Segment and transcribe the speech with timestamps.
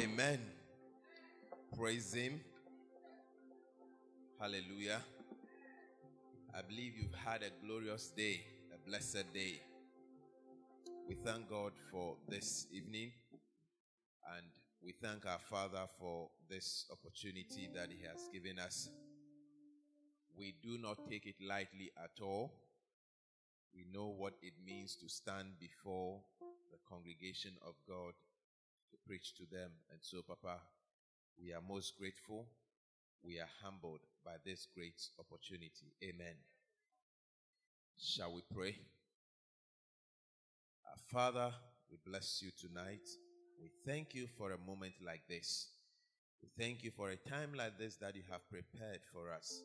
[0.00, 0.40] Amen.
[1.76, 2.40] Praise Him.
[4.40, 5.02] Hallelujah.
[6.54, 8.40] I believe you've had a glorious day,
[8.74, 9.60] a blessed day.
[11.06, 13.12] We thank God for this evening
[14.38, 14.46] and
[14.82, 18.88] we thank our Father for this opportunity that He has given us.
[20.34, 22.54] We do not take it lightly at all.
[23.74, 26.20] We know what it means to stand before
[26.72, 28.14] the congregation of God
[28.90, 29.70] to preach to them.
[29.90, 30.58] And so, Papa,
[31.40, 32.46] we are most grateful.
[33.22, 35.94] We are humbled by this great opportunity.
[36.02, 36.36] Amen.
[37.98, 38.76] Shall we pray?
[40.86, 41.52] Our Father,
[41.90, 43.06] we bless you tonight.
[43.60, 45.68] We thank you for a moment like this.
[46.42, 49.62] We thank you for a time like this that you have prepared for us.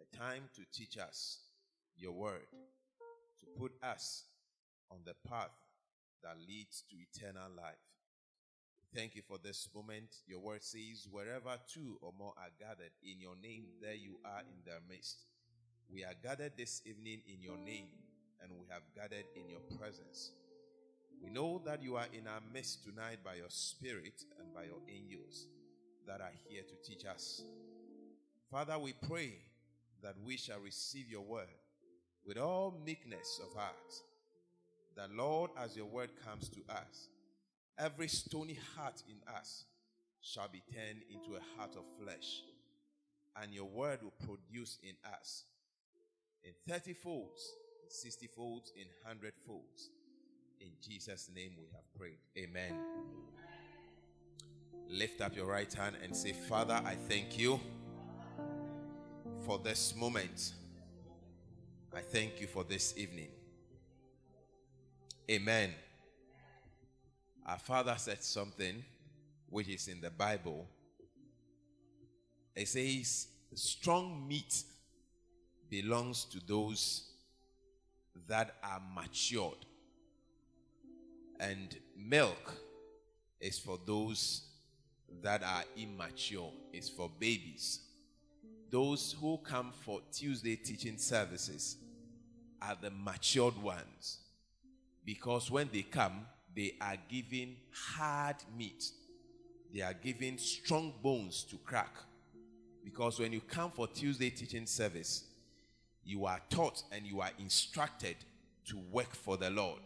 [0.00, 1.40] A time to teach us
[1.96, 2.46] your word,
[3.40, 4.24] to put us
[4.90, 5.50] on the path
[6.22, 7.76] that leads to eternal life.
[8.94, 10.08] Thank you for this moment.
[10.26, 14.40] Your word says, wherever two or more are gathered in your name, there you are
[14.40, 15.26] in their midst.
[15.92, 17.88] We are gathered this evening in your name,
[18.42, 20.32] and we have gathered in your presence.
[21.22, 24.80] We know that you are in our midst tonight by your spirit and by your
[24.88, 25.46] angels
[26.06, 27.42] that are here to teach us.
[28.50, 29.34] Father, we pray
[30.02, 31.48] that we shall receive your word
[32.24, 33.94] with all meekness of heart.
[34.96, 37.08] That, Lord, as your word comes to us,
[37.78, 39.64] every stony heart in us
[40.20, 42.42] shall be turned into a heart of flesh,
[43.40, 45.44] and your word will produce in us
[46.44, 47.52] in 30 folds,
[47.84, 49.90] in 60 folds, in 100 folds.
[50.60, 52.18] In Jesus' name we have prayed.
[52.36, 52.74] Amen.
[54.88, 57.60] Lift up your right hand and say, Father, I thank you
[59.44, 60.54] for this moment.
[61.94, 63.28] I thank you for this evening.
[65.30, 65.70] Amen.
[67.48, 68.84] Our father said something
[69.48, 70.68] which is in the Bible.
[72.54, 74.64] It says, strong meat
[75.70, 77.08] belongs to those
[78.26, 79.64] that are matured,
[81.40, 82.54] and milk
[83.40, 84.42] is for those
[85.22, 87.80] that are immature, is for babies.
[88.68, 91.78] Those who come for Tuesday teaching services
[92.60, 94.18] are the matured ones
[95.06, 96.26] because when they come,
[96.58, 98.90] they are giving hard meat.
[99.72, 101.94] They are giving strong bones to crack.
[102.84, 105.22] Because when you come for Tuesday teaching service,
[106.04, 108.16] you are taught and you are instructed
[108.70, 109.82] to work for the Lord.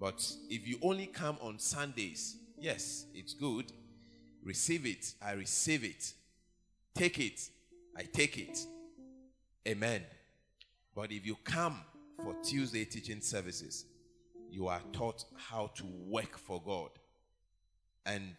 [0.00, 3.66] But if you only come on Sundays, yes, it's good.
[4.42, 5.14] Receive it.
[5.24, 6.12] I receive it.
[6.92, 7.40] Take it.
[7.96, 8.58] I take it.
[9.68, 10.02] Amen.
[10.92, 11.82] But if you come
[12.20, 13.84] for Tuesday teaching services,
[14.52, 16.90] you are taught how to work for God.
[18.04, 18.34] And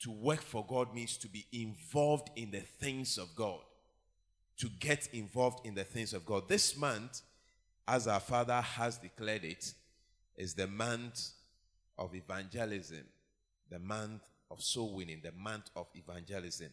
[0.00, 3.60] to work for God means to be involved in the things of God,
[4.58, 6.48] to get involved in the things of God.
[6.48, 7.22] This month,
[7.86, 9.72] as our Father has declared it,
[10.36, 11.30] is the month
[11.96, 13.04] of evangelism,
[13.70, 16.70] the month of soul winning, the month of evangelism.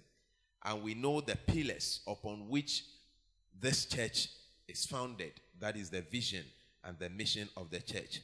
[0.64, 2.86] And we know the pillars upon which
[3.60, 4.30] this church
[4.68, 5.34] is founded.
[5.60, 6.44] That is the vision
[6.86, 8.22] and the mission of the church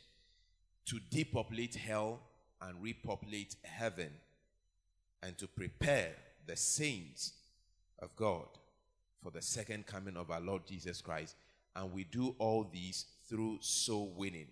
[0.86, 2.20] to depopulate hell
[2.62, 4.12] and repopulate heaven
[5.24, 6.12] and to prepare
[6.48, 7.34] the saints
[8.00, 8.48] of God
[9.24, 11.36] for the second coming of our Lord Jesus Christ.
[11.76, 14.48] And we do all these through soul winning.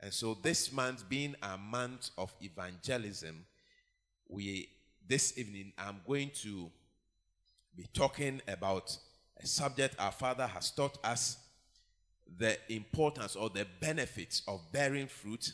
[0.00, 3.44] And so this month being a month of evangelism,
[4.28, 4.68] we
[5.06, 6.70] this evening I'm going to
[7.76, 8.96] be talking about
[9.40, 11.38] a subject our Father has taught us
[12.38, 15.52] the importance or the benefits of bearing fruit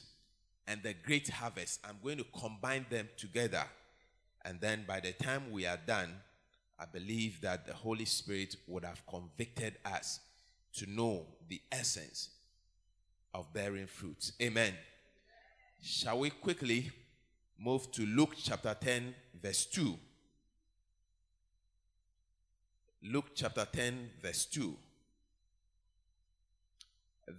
[0.66, 1.80] and the great harvest.
[1.84, 3.64] I'm going to combine them together.
[4.44, 6.14] And then by the time we are done,
[6.78, 10.20] I believe that the Holy Spirit would have convicted us
[10.74, 12.30] to know the essence
[13.34, 14.32] of bearing fruit.
[14.40, 14.72] Amen.
[15.82, 16.90] Shall we quickly
[17.58, 19.98] move to Luke chapter 10, verse 2?
[23.02, 24.76] Luke chapter 10, verse 2.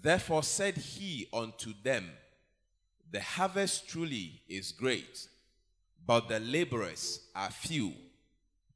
[0.01, 2.09] Therefore said he unto them,
[3.11, 5.27] The harvest truly is great,
[6.05, 7.93] but the laborers are few.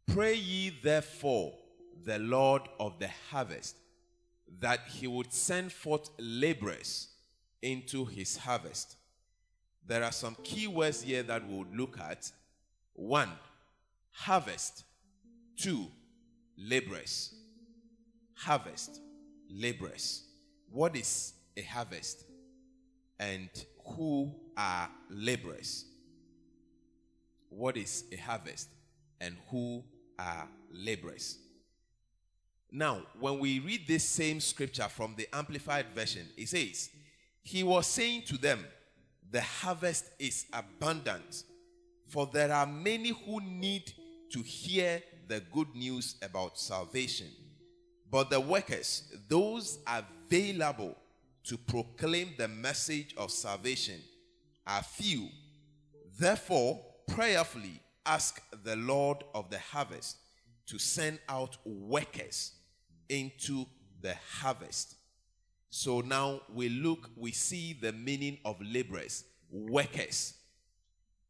[0.07, 1.53] Pray ye therefore
[2.03, 3.75] the Lord of the harvest
[4.59, 7.09] that he would send forth laborers
[7.61, 8.95] into his harvest.
[9.87, 12.31] There are some key words here that we would look at.
[12.93, 13.31] One,
[14.11, 14.83] harvest.
[15.57, 15.87] Two,
[16.57, 17.33] laborers.
[18.35, 18.99] Harvest,
[19.49, 20.24] laborers.
[20.75, 22.25] What is a harvest?
[23.17, 23.49] And
[23.95, 25.85] who are laborers?
[27.55, 28.69] what is a harvest
[29.19, 29.83] and who
[30.19, 31.37] are laborers.
[32.71, 36.89] Now, when we read this same scripture from the Amplified Version, it says,
[37.41, 38.65] He was saying to them,
[39.31, 41.43] The harvest is abundant,
[42.07, 43.93] for there are many who need
[44.31, 47.27] to hear the good news about salvation.
[48.09, 50.95] But the workers, those available
[51.45, 54.01] to proclaim the message of salvation,
[54.65, 55.29] are few.
[56.17, 60.17] Therefore, prayerfully ask the Lord of the harvest
[60.67, 62.53] to send out workers
[63.09, 63.65] into
[64.01, 64.95] the harvest.
[65.69, 70.35] So now we look, we see the meaning of laborers, workers.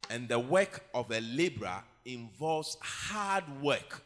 [0.10, 4.04] And the work of a laborer involves hard work.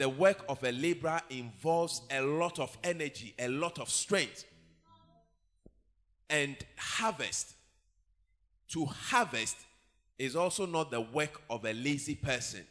[0.00, 4.46] The work of a laborer involves a lot of energy, a lot of strength.
[6.30, 7.52] And harvest.
[8.70, 9.58] To harvest
[10.18, 12.66] is also not the work of a lazy person.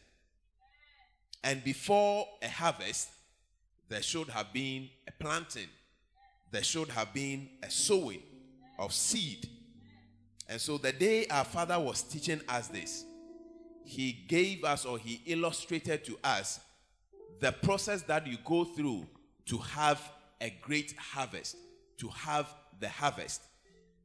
[1.44, 3.10] And before a harvest,
[3.88, 5.68] there should have been a planting,
[6.50, 8.22] there should have been a sowing
[8.76, 9.48] of seed.
[10.48, 13.04] And so the day our father was teaching us this,
[13.84, 16.58] he gave us or he illustrated to us
[17.40, 19.06] the process that you go through
[19.46, 20.00] to have
[20.40, 21.56] a great harvest,
[21.98, 23.42] to have the harvest.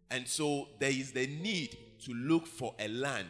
[0.10, 3.30] And so there is the need to look for a land.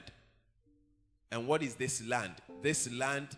[1.32, 2.36] And what is this land?
[2.62, 3.30] This land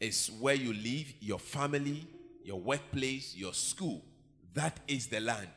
[0.00, 2.06] is where you live, your family,
[2.42, 4.02] your workplace, your school.
[4.54, 5.50] That is the land.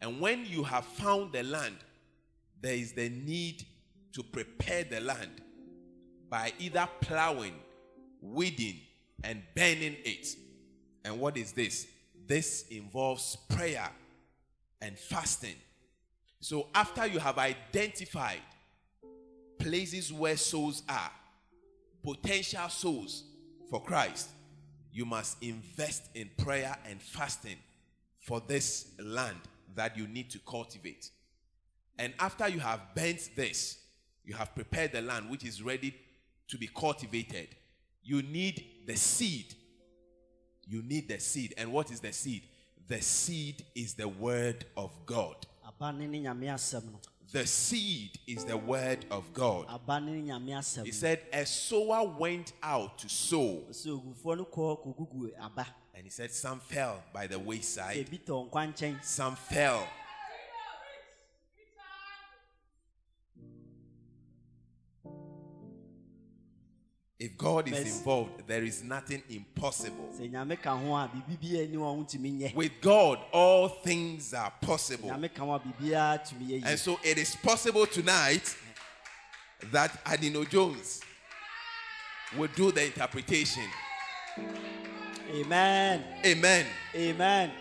[0.00, 1.76] And when you have found the land,
[2.60, 3.64] there is the need
[4.12, 5.40] to prepare the land
[6.28, 7.54] by either plowing,
[8.20, 8.80] weeding,
[9.24, 10.36] and burning it.
[11.04, 11.86] And what is this?
[12.26, 13.90] This involves prayer
[14.80, 15.56] and fasting.
[16.40, 18.40] So after you have identified
[19.58, 21.10] places where souls are,
[22.02, 23.24] potential souls
[23.70, 24.28] for Christ,
[24.92, 27.56] you must invest in prayer and fasting
[28.20, 29.38] for this land
[29.74, 31.10] that you need to cultivate.
[31.98, 33.78] And after you have bent this,
[34.24, 35.94] you have prepared the land which is ready
[36.48, 37.48] to be cultivated.
[38.02, 39.54] You need the seed.
[40.66, 41.54] You need the seed.
[41.58, 42.42] And what is the seed?
[42.88, 45.46] The seed is the word of God.
[47.32, 49.66] The seed is the word of God.
[50.84, 53.62] He said, A sower went out to sow.
[55.94, 58.06] And he said, Some fell by the wayside,
[59.02, 59.88] some fell.
[67.24, 70.10] If God is involved, there is nothing impossible.
[72.54, 75.10] With God, all things are possible.
[75.10, 75.30] And
[76.78, 78.54] so it is possible tonight
[79.72, 81.00] that Adino Jones
[82.36, 83.64] will do the interpretation.
[85.34, 86.04] Amen.
[86.26, 86.66] Amen.
[86.94, 87.52] Amen.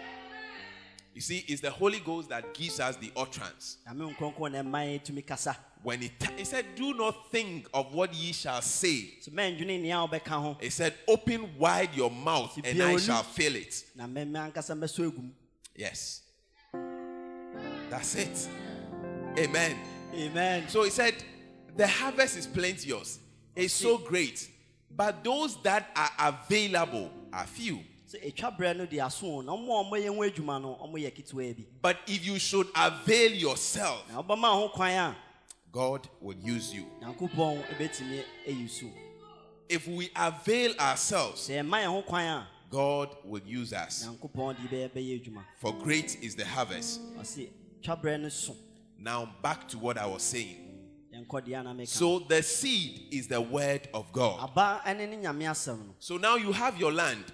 [1.16, 3.78] You see, it's the Holy Ghost that gives us the utterance.
[5.84, 9.10] When he, t- he said, Do not think of what ye shall say.
[10.62, 13.84] He said, Open wide your mouth and I shall fill it.
[15.76, 16.22] Yes.
[17.90, 18.48] That's it.
[19.38, 19.78] Amen.
[20.16, 20.64] Amen.
[20.70, 21.16] So he said,
[21.76, 23.20] The harvest is plenteous,
[23.56, 24.50] it's so great,
[24.90, 26.12] but those that are
[26.50, 27.80] available are few.
[31.82, 34.04] But if you should avail yourself,
[35.72, 36.86] God will use you.
[39.70, 41.50] If we avail ourselves,
[42.70, 44.08] God will use us.
[45.62, 47.02] For great is the harvest.
[49.00, 50.58] Now, back to what I was saying.
[51.86, 54.50] So, the seed is the word of God.
[56.00, 57.26] So, now you have your land,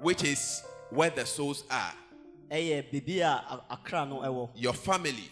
[0.00, 1.94] which is where the souls are,
[4.54, 5.30] your family,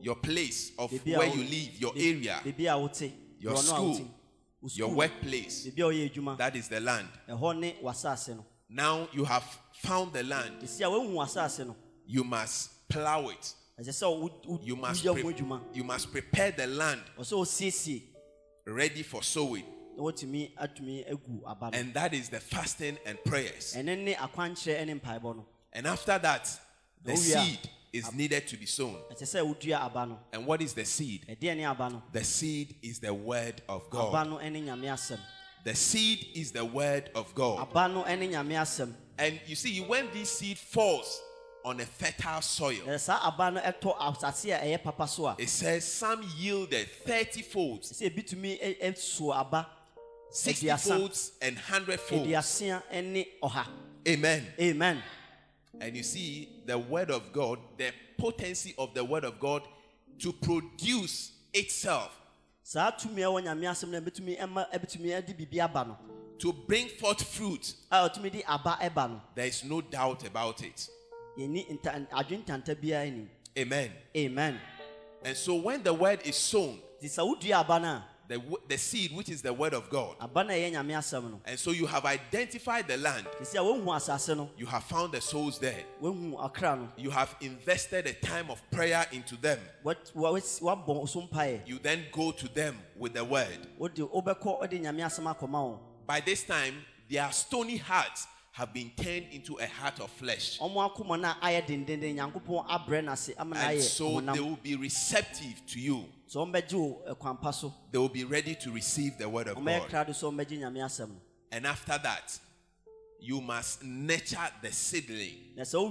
[0.00, 2.40] your place of where you live, your area,
[3.40, 3.94] your school,
[4.74, 5.64] your workplace.
[6.36, 7.08] That is the land.
[8.68, 9.44] Now you have
[9.82, 10.60] found the land.
[12.06, 13.54] You must plow it.
[14.64, 15.22] You must, pre-
[15.72, 17.02] you must prepare the land
[18.66, 19.64] ready for sowing.
[19.98, 23.74] And that is the fasting and prayers.
[23.76, 26.60] And after that,
[27.04, 27.58] the seed
[27.92, 28.96] is needed to be sown.
[30.32, 31.26] And what is the seed?
[31.28, 34.28] The seed is the word of God.
[35.64, 37.68] The seed is the word of God.
[39.20, 41.20] And you see, when this seed falls
[41.64, 42.86] on a fertile soil.
[42.86, 46.88] na saa aba no ɛtɔ asase a ɛyɛ papa so a It says some yielded
[47.04, 48.00] 30 folds,
[50.30, 52.26] 60 aduasa folds, and 100 folds.
[52.26, 53.66] aduasia ne ɔha
[54.06, 54.46] Amen.
[54.60, 55.02] amen
[55.80, 59.62] And you see, the word of God, the potency of the word of God
[60.18, 62.18] to produce itself,
[62.62, 65.96] saa tumi a ɛwɔ nyame asɛm no ɛbɛtumi ɛma ɛbɛtumi ɛde biribi aba no
[66.38, 67.74] to bring forth fruit.
[67.90, 70.88] a ɔtumi de aba ɛba no There is no doubt about it.
[71.38, 73.90] yɛni nta adwene ntanta biara ni Amen.
[74.16, 74.60] amen
[75.24, 76.78] And so when the word is sown,
[78.28, 80.24] nti sɛ wodua aba no the, the seed, which is the word of God, a
[80.24, 81.40] aba no a ɛyɛ nyame asɛm no.
[81.44, 84.50] And so you have identified the land, nti sɛ wohu asase no.
[84.56, 86.88] You have found the souls there, wohu ɔkra no.
[86.96, 89.58] You have invested a time of prayer into them.
[89.82, 93.66] wat- wa- wasi- wabɔ so mpaeɛ You then go to them with the word.
[93.78, 98.90] wode wobɛkɔ wode nyame asɛm akɔma wɔn By this time, their stony hearts have been
[98.96, 100.58] turned into a heart of flesh.
[100.60, 100.72] And
[103.82, 106.04] so they will be receptive to you.
[106.28, 109.54] Sɛ ɔmbɛgye wo ɛkwan pa so They will be ready to receive the word of
[109.56, 109.88] God.
[109.88, 111.20] krado sɛ ɔmbɛgye nyame asɛm no
[111.50, 112.38] And after that,
[113.20, 115.54] you must nurture the seedling.
[115.64, 115.88] So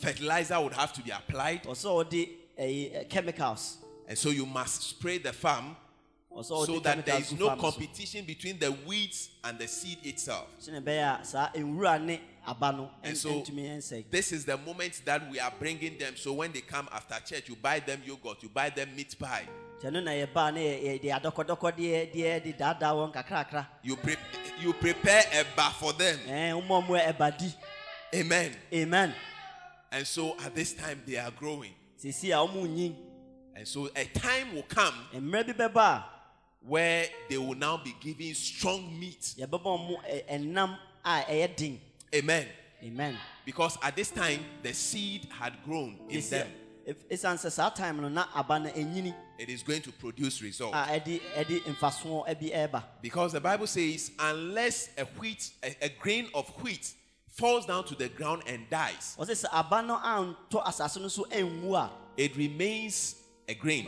[0.00, 1.64] fertilizer would have to be applied.
[1.64, 5.76] ɔsɛ ɔde ɛyi ɛ, chemicals And so you must spray the farm
[6.42, 10.46] so that there is no competition between the weeds and the seed itself.
[12.54, 13.44] Sɛne ɛbɛyɛ a saa nwura ne aba no And so
[14.10, 16.16] this is the moment that we are bringing them.
[16.16, 19.48] So when they come after church, you buy them yogurt, you buy them meat pie.
[19.80, 24.16] kyɛ no na yɛbaa ne yɛde adɔkɔdɔkɔdeɛ deɛ de daadaa wɔn kakrakra You, pre-
[24.60, 26.18] you prepare a bar for them.
[26.26, 27.54] ɛn woma ɔmo ɛba di
[28.14, 28.56] Amen.
[28.72, 29.14] amen
[29.92, 31.74] And so at this time they are growing.
[32.02, 32.96] sisi a ɔmo nyin
[33.54, 36.04] And so a time will come eh, bɛba
[36.60, 39.34] where they will now be giving strong meat.
[42.12, 42.48] Yɛbɛbɔ ɔmo ɛ- ɛnam a ɛyɛ den Amen.
[42.82, 46.48] amen Because at this time the seed had grown in Sisi them.
[46.86, 48.70] a- if- ɛsiane sɛ saa time no na aba no
[49.38, 50.76] It is going to produce results.
[50.76, 55.88] a ɛde ɛde mfasoɔ bi ɛreba Because the Bible says, unless a wheat, a, a
[55.90, 56.94] grain of wheat
[57.28, 61.24] falls down to the ground and dies, ɔsɛ sɛ aba no antɔ asase no so
[61.24, 63.16] ɛnwu a it remains
[63.48, 63.86] a grain.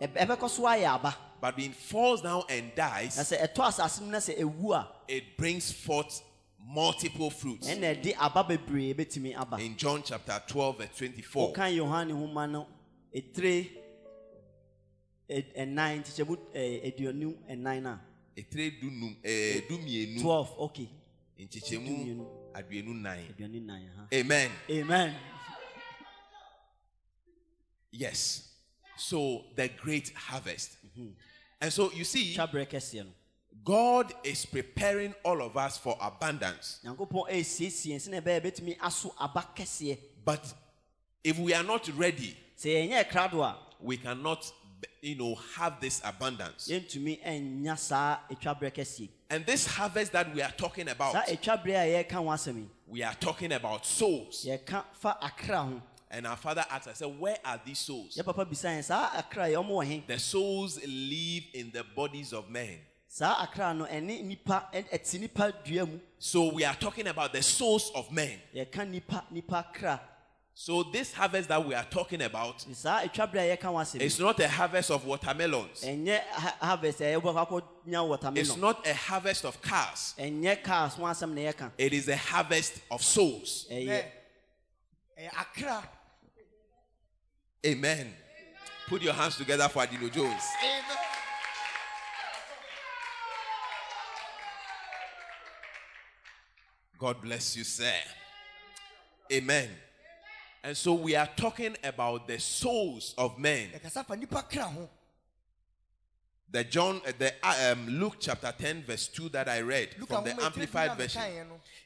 [0.00, 4.06] ɛb- ɛbɛkɔ so ayɛ But when it falls down and dies, sɛ ɛtɔ asase no
[4.08, 6.22] na sɛ ɛwu a it brings forth
[6.64, 7.68] multiple fruits.
[7.68, 12.46] ɛna ɛde aba bebree bɛtumi aba In John chapter 12, verse 24, woka yohane homa
[12.46, 12.66] no
[13.14, 13.68] ɛtire
[15.28, 18.00] ɛ- ɛnan nkyekyɛmu ɛ, aduonu ɛnan no a
[18.40, 20.88] ɛtire dunum- eh, dumienu, 12 okay
[21.38, 22.26] nkyekyɛmu dumienu.
[22.54, 23.18] aduonu nnan.
[23.28, 24.50] aduonu nan Amen.
[24.70, 25.14] amen
[27.94, 28.48] Yes.
[28.96, 30.78] So the great harvest.
[31.60, 32.34] And so you see,
[33.64, 36.80] twa berɛ kɛseɛ no God is preparing all of us for abundance.
[36.84, 40.52] nyankopɔn ɛresiesie sɛne ɛbɛyɛ bɛtumi aso aba kɛseɛ But
[41.24, 44.52] if we are not ready, sɛ yɛnyɛ krado a we cannot,
[45.00, 46.68] you know, have this abundance.
[46.68, 51.22] yɛntumi ɛnya saa ɛtwa berɛ kɛseɛ And this harvest that we are talking about, saa
[51.24, 54.44] ɛtwa berɛ a yɛreka ho asɛm yi we are talking about souls.
[54.46, 55.82] yɛka fa akra ho
[56.14, 58.16] And our father asked, I said, Where are these souls?
[58.16, 61.84] yɛ papa bisa yɛn saa akra yi ɔmo wɔ he The souls live in the
[61.84, 62.78] bodies of men.
[63.14, 67.32] Saa akra no ɛne nipa ɛ- ɛte nipa dua mu So we are talking about
[67.34, 68.40] the souls of men.
[68.54, 70.00] yɛka nipa nipa kra
[70.54, 73.74] So this harvest that we are talking about Nti saa ɛtwa berɛ a yɛka ho
[73.74, 75.82] asɛm yi is not a harvest of watermelons.
[75.82, 80.14] ɛnyɛ ha- harvest a yɛbɔ akɔ nya It's not a harvest of cars.
[80.18, 83.66] ɛnyɛ cars ho asɛm na yɛka It is a harvest of souls.
[83.70, 84.04] ɛyɛ
[85.18, 85.82] ɛyɛ
[87.66, 88.16] Amen.
[88.88, 90.42] Put your hands together for Adino Jones.
[97.02, 97.92] God bless you, sir.
[99.32, 99.68] Amen.
[100.62, 103.70] And so we are talking about the souls of men.
[103.74, 104.88] yɛkasa fa nipa kra ho
[106.48, 110.22] The John, uh, the uh, um, Luke chapter 10, verse 2 that I read from
[110.22, 111.22] the Amplified Version.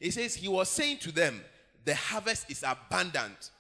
[0.01, 1.41] It says, He was saying to them,
[1.83, 3.53] The harvest is abundant,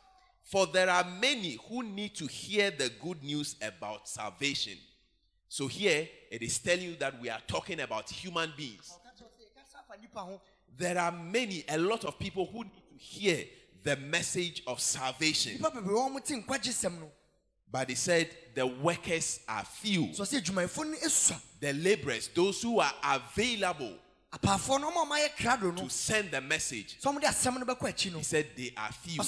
[0.42, 4.76] for there are many who need to hear the good news about salvation.
[5.48, 8.92] So here it is telling you that we are talking about human beings.
[10.74, 13.44] Yɛkasa fa nipa ho There are many, a lot of people who need to hear
[13.82, 15.52] the message of salvation.
[15.54, 17.10] nipa bebree wɔn te nkwagye sɛm no
[17.70, 20.12] But he said, The workers are few.
[20.14, 23.98] so sɛ adwumayɛfoɔ The laborers, those who are available
[24.32, 27.26] apaafoɔ no ɔmo a ɔmo ayɛ krado no to send the message, sɛ ɔmo de
[27.26, 29.22] asɛm no bɛkɔ he said, They are few.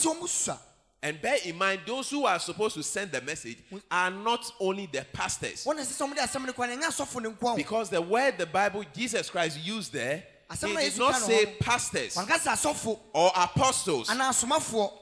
[1.00, 4.86] And bear in mind, those who are supposed to send the message are not only
[4.86, 5.64] the pastors.
[5.64, 7.56] wɔn na ɛsɛ sɛ ɔmo de asɛm no kɔ no ɛnyɛ asɔfo ne nko a
[7.56, 13.30] Because the word the Bible, Jesus Christ used there He did not say pastors or
[13.36, 14.10] apostles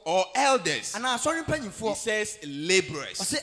[0.05, 0.95] or elders.
[0.95, 3.35] He says laborers.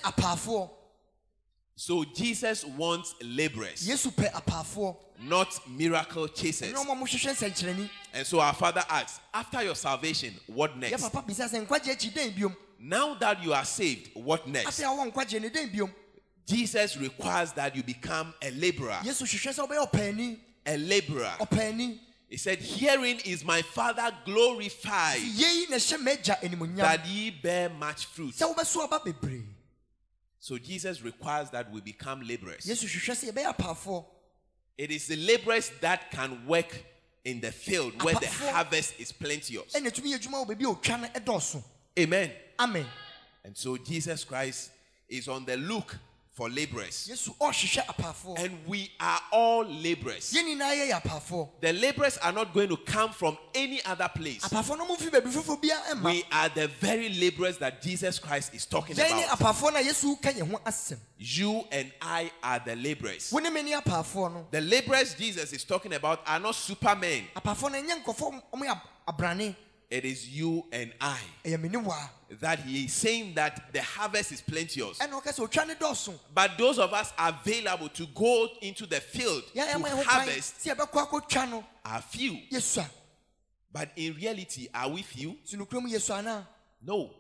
[1.77, 6.73] So Jesus wants laborers, yesu pɛ apaafoɔ not miracle chasers.
[6.73, 11.03] ɔma mohwehwɛ nsɛnkyerɛnni And so our father asks, after your salvation, what next?
[11.03, 14.81] papa bisa sɛ nkwagye akyi dɛn biom Now that you are saved, what next?
[14.81, 15.91] afei a wɔ nkwagye ne dɛn biom
[16.47, 19.01] Jesus requires that you become a laborer.
[20.67, 21.99] Yesu hwehwɛ sɛ A laborer.
[22.29, 27.69] He said, Herein is my Father glorified, yei na ɛhyɛ m'agya animonyam that ye bear
[27.69, 28.35] much fruit.
[28.35, 29.45] sɛ wobɛso aba bebree
[30.41, 32.65] So Jesus requires that we become laborers.
[32.67, 34.05] yesu hwehwɛ sɛ yɛbɛyɛ apaafoɔ
[34.77, 36.85] It is the laborers that can work
[37.25, 39.73] in the field where the harvest is plenteous.
[39.73, 41.63] ɛna ɛtumi yɛ adwuma wɔ baabi a ɔtwa no ɛdɔɔso
[41.99, 42.33] Amen.
[42.59, 42.87] amen
[43.45, 44.71] And so Jesus Christ
[45.09, 45.97] is on the look
[46.35, 47.09] for laborers.
[48.37, 50.33] And we are all laborers.
[50.35, 54.43] yɛn nyinaa yɛyɛ apaafoɔ The laborers are not going to come from any other place.
[54.43, 58.53] apaafoɔ no momfi baabi foforɔ bia ɛmma We are the very laborers that Jesus Christ
[58.53, 59.11] is talking about.
[59.39, 63.31] apaafoɔ no a yesu ka yɛn ho asɛm You and I are the laborers.
[63.33, 67.29] wo ne me ne apaafoɔ no The laborers Jesus is talking about are not supermen.
[69.95, 71.21] Apaafoɔ no ɛnyɛ nkɔfoɔ ɔmo yɛ ab- abrane It is you and I.
[71.45, 72.09] ɛyɛ me ne waa
[72.41, 74.99] That he is saying that the harvest is plenteous.
[74.99, 79.01] ɛna ɔka sɛ ɔtwa ne dɔɔso But those of us available to go into the
[79.01, 82.39] field to ma yɛn ho kwan harvest sɛ yɛbɛkɔ akɔtwa no are few.
[82.51, 82.91] Yes, sir.
[83.73, 85.37] But in reality, are we few?
[85.45, 86.47] so nokurom yesu anaa
[86.83, 87.11] No.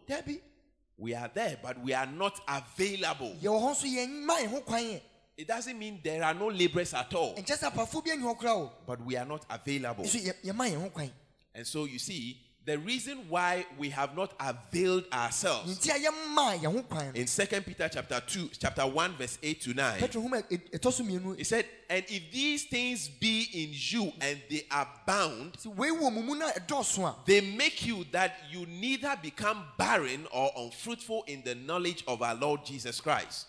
[0.96, 3.36] We are there, but we are not available.
[3.42, 5.00] yɛwɔ hɔ nso yɛmma yɛn ho kwan ɛ
[5.36, 8.38] It doesn't mean there are no laborers at all, nkyɛ sɛ apaafoɔ bi ani hɔ
[8.38, 10.04] koraa o but we are not available.
[10.04, 11.10] nso yɛ- yɛmma yɛn ho kwan
[11.56, 16.58] And so you see, the reason why we have not availed ourselves nti a yɛmma
[16.60, 19.98] yɛn ho kwan no in Second Peter chapter 2, chapter 1, verse 8 to 9,
[20.00, 24.12] petro homa ɛ- ɛtɔ so mmienu he said, And if these things be in you
[24.20, 28.04] and they abound, sɛ wei wɔ mu mu no a ɛdɔɔso a they make you
[28.12, 33.46] that you neither become barren or unfruitful in the knowledge of our Lord Jesus Christ.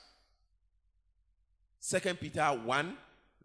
[1.79, 2.97] Second Peter 1,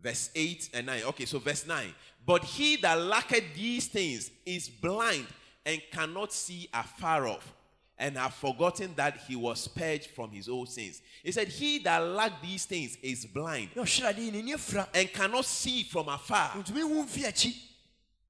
[0.02, 1.02] verse 8 and 9.
[1.08, 1.94] Okay, so verse 9.
[2.26, 5.26] But he that lacketh these things is blind
[5.66, 7.52] and cannot see afar off,
[7.98, 11.02] and have forgotten that he was purged from his old sins.
[11.22, 15.12] He said, He that lacked these things is blind na ɔhyerade yi n'ani afira and
[15.12, 16.50] cannot see from afar.
[16.56, 17.54] ntumi hu mfi akyi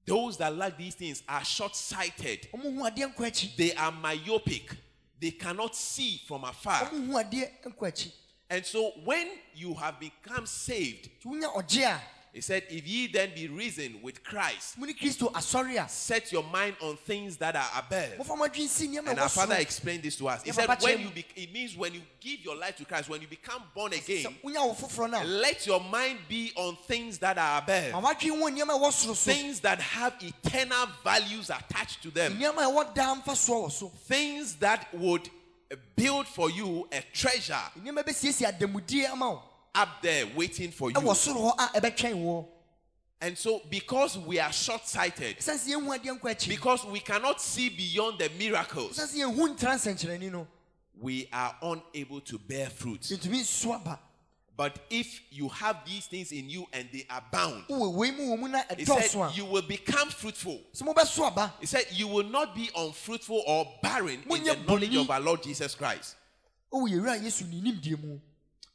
[0.06, 2.48] Those that lack these things are short sighted.
[2.52, 4.74] ɔmo hu adeɛ nkɔ akyi they are myopic
[5.20, 8.12] they cannot see from afar ɔmo hu adeɛ nkɔ akyi
[8.48, 11.08] and so when you have become saved
[12.34, 14.92] nti wonya ɔgye a he said if ye then be risen with christ mo ne
[14.92, 15.88] kristo asɔre a.
[15.88, 18.18] set your mind on things that are above.
[18.18, 20.42] Mofa mo adwene si nneɛma and our father explained this to us.
[20.42, 23.20] He said when you be, it means when you give your life to christ when
[23.20, 25.24] you become born again wonya wo foforɔ no a.
[25.24, 28.02] let your mind be on things that are above.
[28.02, 29.30] Wadwene ho nneɛma ɛwɔ soro so.
[29.30, 32.36] Things that have eternal values attached to them.
[32.36, 35.28] Nneɛma a ɛwɔ daa mfasoɔ so things that would
[35.94, 37.54] build for you a treasure
[39.74, 40.96] nneɛma bɛsiesie adamudie ama wo up there waiting for you.
[40.96, 42.48] Ɛwɔ soro hɔ a ɛbɛtwɛn wo.
[43.22, 46.48] And so, because we are short sighted, ɛsiane sɛ yɛnhu adeɛ nkɔ akyi.
[46.48, 50.46] because we cannot see beyond the miracles, ɛsiane sɛ yɛnhu ntra nsɛnkyerɛnni no
[51.00, 53.00] we are unable to bear fruit.
[53.00, 53.98] yɛntumi nso aba.
[54.56, 58.38] But if you have these things in you and they abound, wowɔ wei mu wɔ
[58.38, 60.60] mu na he said, you will become fruitful.
[60.74, 61.54] sɛ mobɛso aba.
[61.60, 65.42] He said, you will not be unfruitful or barren in the knowledge of our Lord
[65.42, 66.16] Jesus Christ.
[66.72, 68.20] wowɔ yɛwura yesu ne nimdeɛ mu.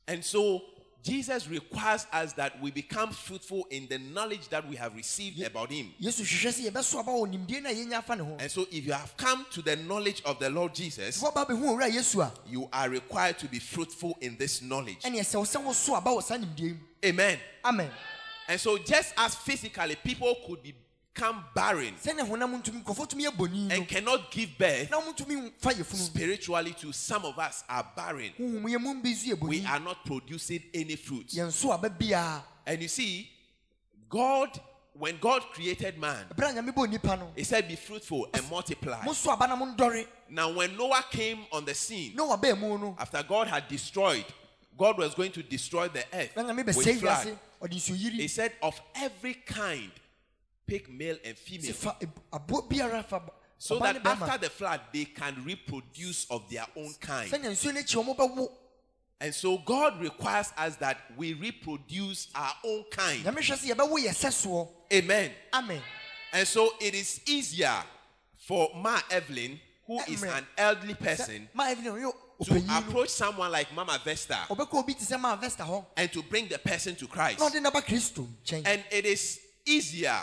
[0.08, 0.62] And so,
[1.06, 5.72] Jesus requires us that we become fruitful in the knowledge that we have received about
[5.72, 5.94] Him.
[6.02, 8.66] yesu hwehwɛ sɛ yɛbɛso aba wɔ nimdeɛ no a yɛnya afa ne ho And so,
[8.72, 11.90] if you have come to the knowledge of the Lord Jesus, sɛ woaba bɛhu owura
[11.92, 15.02] yesu a you are required to be fruitful in this knowledge.
[15.04, 17.40] ɛneɛ sɛ wo sɛ woso aba wɔ saa nimdeɛ mu Amen.
[17.64, 17.92] amen
[18.48, 20.64] And so, just as physically people could
[21.16, 25.52] become barren sɛne honam ntumi nkɔfo tumi yɛ bɔni and cannot give birth, na ɔmotumi
[25.58, 28.32] fa yɛfunu spiritually, to some of us are barren.
[28.38, 31.28] honhom yɛ mu bi so yɛ We are not producing any fruit.
[31.30, 33.30] yɛnso aba biara And you see,
[34.10, 34.60] God,
[34.94, 38.50] when God created man, ɛberɛ a nyame bɔ nipa no He said, Be fruitful and
[38.50, 39.02] multiply.
[39.04, 43.24] moso aba na mondɔre Now, when Noah came on the scene, na wabaa mu after
[43.24, 44.26] God had destroyed,
[44.78, 47.38] God was going to destroy the earth with flood.
[47.72, 49.92] He said, Of every kind,
[50.68, 51.74] pick male and female.
[51.74, 55.44] fa eh, ah, eb- aboɔ biara fa ba- so that after the flood they can
[55.46, 57.32] reproduce of their own kind.
[57.32, 58.52] sɛnea nsuo no akyi ɔmo bɛwo
[59.22, 63.24] And so God requires us that we reproduce our own kind.
[63.24, 65.32] nyame hwɛ sɛ yɛbɛwo yɛ sɛsoɔ Amen.
[65.54, 65.82] amen
[66.34, 67.82] And so it is easier
[68.38, 70.38] for Ma Evelyn, who eh, is Amen.
[70.38, 75.06] an elderly person, ma evelyn ɔyɛ to approach someone like Mama Vesta ɔbɛkɔ obi te
[75.06, 77.40] sɛ ma vesta hɔ and to bring the person to Christ.
[77.40, 80.20] na ɔde naba kristo nkyɛn And it is easier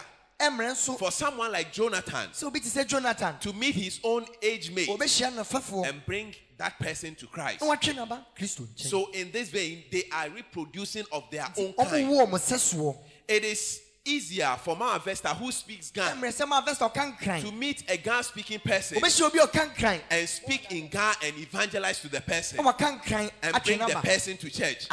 [0.98, 4.88] for someone like Jonathan sɛ obi te sɛ jonathan to meet his own age mate
[4.88, 7.60] and bring that person to Christ.
[7.60, 11.72] na watwe naba kristo nkyɛn So, in this vein, they are reproducing of their own
[11.74, 12.08] kind.
[12.08, 12.96] wo ɔmo sɛsoɔ
[13.28, 17.52] It is easier for my Vesta, who speaks Ga, ɛmmerɛ sɛ ma vɛsta ɔka to
[17.52, 21.36] meet a Ga speaking person obɛhyia obi a ɔka nkran and speak in Ga and
[21.38, 24.86] evangelize to the person na waka nkran and bring the person to church.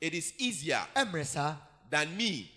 [0.00, 0.82] It is easier
[1.90, 2.50] than me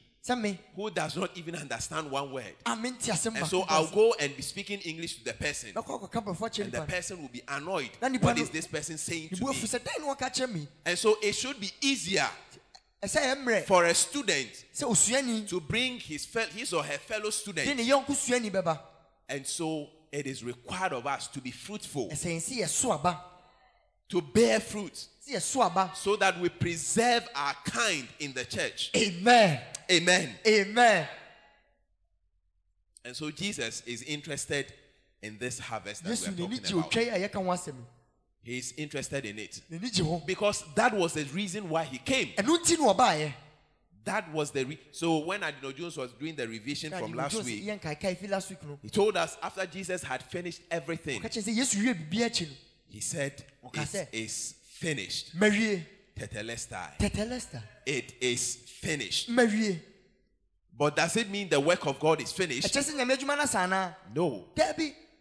[0.76, 2.54] who does not even understand one word.
[2.66, 6.63] And so I'll go and be speaking English to the person, bɛkɔ akɔka bɔfoɔ kyerɛ
[6.63, 7.90] and the person will be annoyed.
[8.00, 9.54] What is this person saying to me?
[9.54, 12.30] afu sɛ dɛn ne wɔka kyerɛ me And so it should be easier
[13.02, 17.76] ɛsɛ yɛ mmerɛ for a student to bring his, his or her fellow student.
[17.78, 18.80] ne yɔnko suani bɛba
[19.30, 22.92] And so it is required of us to be fruitful, ɛsɛ yɛn si yɛ so
[22.92, 23.24] aba
[24.10, 28.46] to bear fruit, si yɛ so aba so that we preserve our kind in the
[28.46, 28.92] church.
[28.96, 30.30] amen Amen.
[30.45, 31.08] amen
[33.06, 34.73] And so Jesus is interested
[35.21, 36.91] in this harvest that yesu we're talking about.
[36.91, 37.76] otwa yi a yɛka ho asɛm
[38.43, 39.62] He's interested in it.
[39.71, 42.34] n'ani gye ho Because that was the reason why he came.
[44.06, 47.65] That was the re- so when Adino Jones was doing the revision from last week,
[47.65, 51.43] yɛn kaekae fi last week he told us after Jesus had finished everything, ɔka kyerɛ
[51.43, 52.56] sɛ yesu wie biribi akyi no
[52.89, 55.34] he said, It is finished.
[56.17, 56.97] Tetelestai.
[56.99, 59.30] tɛtɛlɛsta It is finished.
[59.30, 59.80] mawie
[60.77, 62.73] But does it mean the work of God is finished?
[62.73, 63.45] ɛkyɛ sɛ nyame adwuma no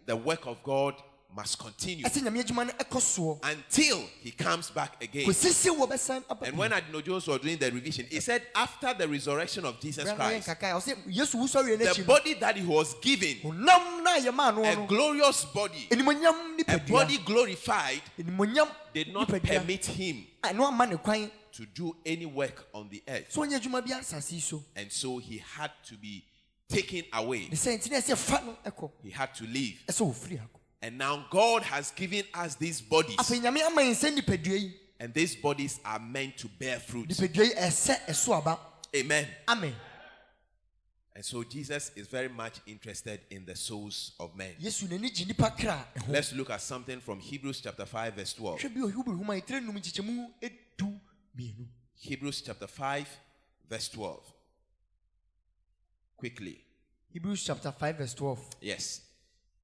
[0.06, 0.94] The work of God
[1.34, 5.26] must continue ɛsɛ nyame adwuma no ɛkɔ soɔ until he comes back again.
[5.26, 8.94] kɔsi sɛ wɔbɛsan aba And when Adino Jones was doing the revision, he said after
[8.94, 12.56] the resurrection of Jesus Bra na yɛn Christ, kakae ɔsɛ yesu wusɔre the body that
[12.56, 19.12] he was given, honam na yɛ maa no a glorious body, a body glorified, did
[19.12, 23.30] not permit him a ɛno ama ne kwan to do any work on the earth.
[23.32, 26.24] sɛ ɔnyɛ adwuma bi asase yi so And so he had to be
[26.68, 27.48] taken away.
[27.50, 29.82] ne sɛ nti na ɛsɛ fa no ɛkɔ He had to leave.
[30.86, 33.94] Ɛsɛ wɔfiri akɔ And now God has given us these bodies, afei nyame ama yɛn
[33.94, 37.08] sɛ nipadua yi and these bodies are meant to bear fruit.
[37.08, 38.58] nipadua yi ɛsɛ ɛso aba
[38.94, 39.26] Amen.
[39.48, 39.74] amen
[41.14, 44.54] And so Jesus is very much interested in the souls of men.
[44.60, 48.32] yesu n'ani gye nipa kra ɛho Let's look at something from Hebrews chapter 5, verse
[48.34, 48.60] 12.
[48.60, 51.00] hwɛ bi wɔ hebrew homa yɛtire num nkyekyɛmu edu
[51.36, 51.66] mmienu
[51.98, 53.08] Hebrews chapter 5,
[53.68, 54.32] verse 12.
[56.16, 56.62] Quickly.
[57.12, 59.00] hebrews chapter 5 verse 12 Yes.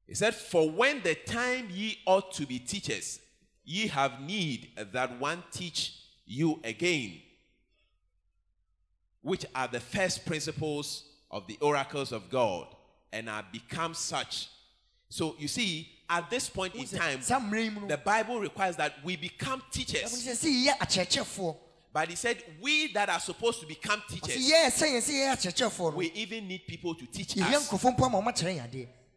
[0.06, 3.20] He said, For when the time ye ought to be teachers,
[3.64, 5.94] ye have need that one teach
[6.26, 7.20] you again,
[9.22, 12.66] which are the first principles of the oracles of God,
[13.12, 14.48] and are become such.
[15.08, 18.40] So you see, at this point in time, saa mmerɛ yi mu no the Bible
[18.40, 20.12] requires that we become teachers.
[20.12, 21.56] sɛ sɛ yɛyɛ akyerɛkyerɛfoɔ
[21.92, 25.32] But he said, We that are supposed to become teachers, yɛyɛ sɛ yɛn sɛ yɛyɛ
[25.36, 27.70] akyerɛkyerɛfoɔ no we even need people to teach us.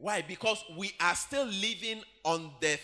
[0.02, 0.22] Nkurɔfoɔ mpo ama ɔmakyerɛ yɛn adeɛ Why?
[0.22, 2.80] Because we are still living on the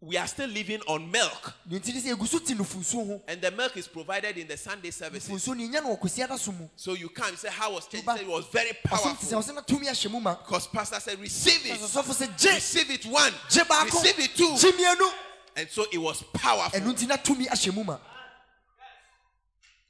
[0.00, 1.54] we are still living on milk.
[1.70, 4.46] ne nti ne sɛ yɛgu so te nufunsuo ho And the milk is provided in
[4.46, 5.28] the Sunday services.
[5.30, 8.00] nufunsuo no yɛnya no wɔ kwasiada so you come and say, How was church?
[8.00, 8.12] Tuba.
[8.12, 9.40] He said it was very ɔsɛm te sɛ powerful.
[9.40, 11.80] ɔsɛ na tumi ahyɛ mu ma Because Pastor said, Receive it.
[11.80, 13.32] Receive it one.
[13.84, 14.56] Receive it two.
[15.56, 16.80] And so it was powerful.
[16.80, 17.98] ɛno nti na tumi ahyɛ mu ma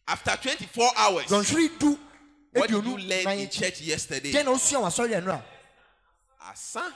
[0.06, 4.32] After 24 hours, what did you learn in church yesterday?
[6.48, 6.92] Asa.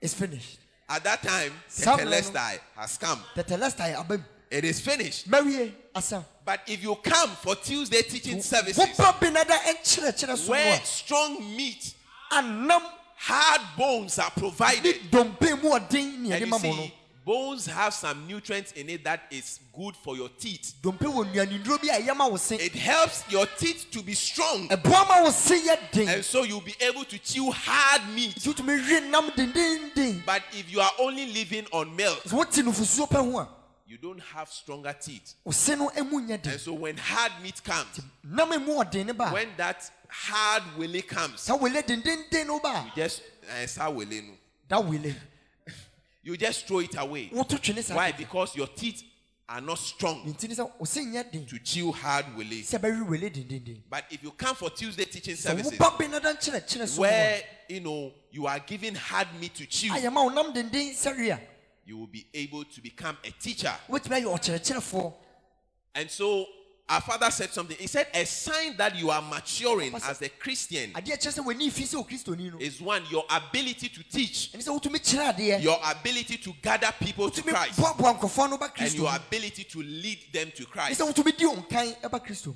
[0.00, 3.20] is finished At that time, Tetelestai has come.
[3.34, 5.28] tɛtɛlɛsta yɛ aba It is finished.
[5.28, 10.36] mawie asa But if you come for Tuesday teaching services, woba bi na da ɛnkyerɛkyerɛ
[10.36, 11.94] so mu where strong meat,
[12.30, 12.82] anam
[13.16, 16.94] hard bones are provided, dompe mu ɔden ne and you ma mo no see,
[17.26, 20.74] bones have some nutrients in it that is good for your teeth.
[20.80, 24.14] dompe wɔ nnuaneduro bi a ɛyɛ ma wo se It helps your teeth to be
[24.14, 28.02] strong, ɛboa ma wo se yɛ den and so you'll be able to chew hard
[28.14, 28.34] meat.
[30.24, 33.48] But if you are only living on milk, sɛ wote nufusuo pɛ ho a
[33.88, 35.34] you don't have stronger teeth.
[35.44, 39.06] wo se no mu nyɛ den And so when hard meat comes, nam mu ɔden
[39.06, 44.32] ne ba a when that hard willy comes, you just eh, sa willy no.
[44.32, 44.36] a
[44.68, 45.12] da wele
[46.26, 47.30] you just throw it away.
[47.32, 48.12] woto twene saa Why?
[48.12, 49.02] Because your teeth
[49.48, 52.62] are not strong nti ne sɛ wo se nyɛ den to chew hard willy.
[52.62, 56.18] sɛ ɛbɛwe wele dendenden But if you come for Tuesday teaching services, woba bi na
[56.18, 59.90] da nkyerɛkyerɛ so mu a where you know you are given hard meat to chew,
[59.90, 61.40] ayɛ ma wo nam denden sɛre a
[61.84, 63.72] you will be able to become a teacher.
[63.88, 65.14] wotumi ayɛ ɔkyerɛkyerɛfoɔ
[65.94, 66.44] And so
[66.88, 67.76] our father said something.
[67.78, 71.70] He said, A sign that you are maturing as a Christian adeɛ kyerɛ sɛ w'ani
[71.72, 75.62] fi sɛ okristoni no is one, your ability to teach, ɛne sɛ wotumi kyerɛ adeɛ
[75.62, 79.82] your ability to gather people to Christ, boaboa nkɔfoɔ no ba and your ability to
[79.82, 81.00] lead them to Christ.
[81.00, 82.54] sɛ wotumi di wo nkan ɛba kristo mu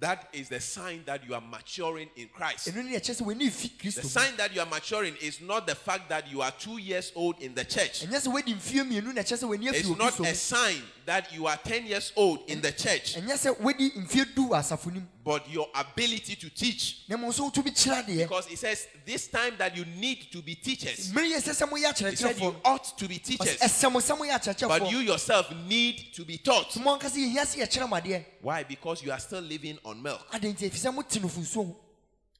[0.00, 2.68] That is the sign that you are maturing in Christ.
[2.68, 5.74] ɛno ne ɛkyɛ sɛ w'ani fi The sign that you are maturing is not the
[5.74, 8.00] fact that you are two years old in the church.
[8.06, 11.34] ɛnyɛ sɛ woadi mfie mmienu na ɛkyɛ sɛ w'ani afi It's not a sign that
[11.34, 14.86] you are 10 years old in the church, ɛnyɛ sɛ woadi mfie du wɔ asafo
[14.94, 17.02] no mu but your ability to teach.
[17.08, 20.40] na mmom sɛ wotumi kyerɛ adeɛ Because it says this time that you need to
[20.40, 21.10] be teachers.
[21.12, 24.68] mmere yɛ sɛ sɛ It said you ought to be teachers, ɛsɛ mo sɛ moyɛ
[24.68, 26.76] but you yourself need to be taught.
[26.76, 28.62] mo ankasa yɛhia sɛ yɛkyerɛ mo adeɛ Why?
[28.62, 30.24] Because you are still living on milk.
[30.32, 31.76] ade nti ɛfiri sɛ mote no funsuo ho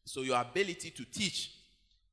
[0.05, 1.51] So your ability to teach,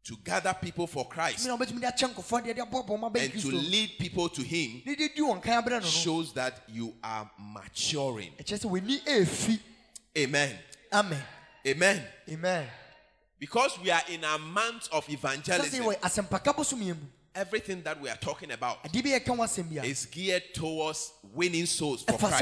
[0.08, 3.34] to gather people for Christ, mena wobɛtumi de akyɛ nkɔfoɔ deɛ de abɔbɔ ma bɛyɛ
[3.34, 6.32] and to lead people to Him ne de di wɔn kan abrɛ no no shows
[6.34, 8.32] that you are maturing.
[8.40, 9.60] ɛkyerɛ sɛ w'ani ɛɛfi
[10.18, 10.58] Amen.
[10.94, 11.24] amen
[11.68, 12.04] Amen.
[12.30, 12.68] amen
[13.40, 18.10] Because we are in a month of evangelism, wɔ asɛmpaka bosomyɛ mu everything that we
[18.10, 22.04] are talking about adeɛ bi yɛka ho asɛm bi a is geared towards winning souls
[22.04, 22.42] for Christ.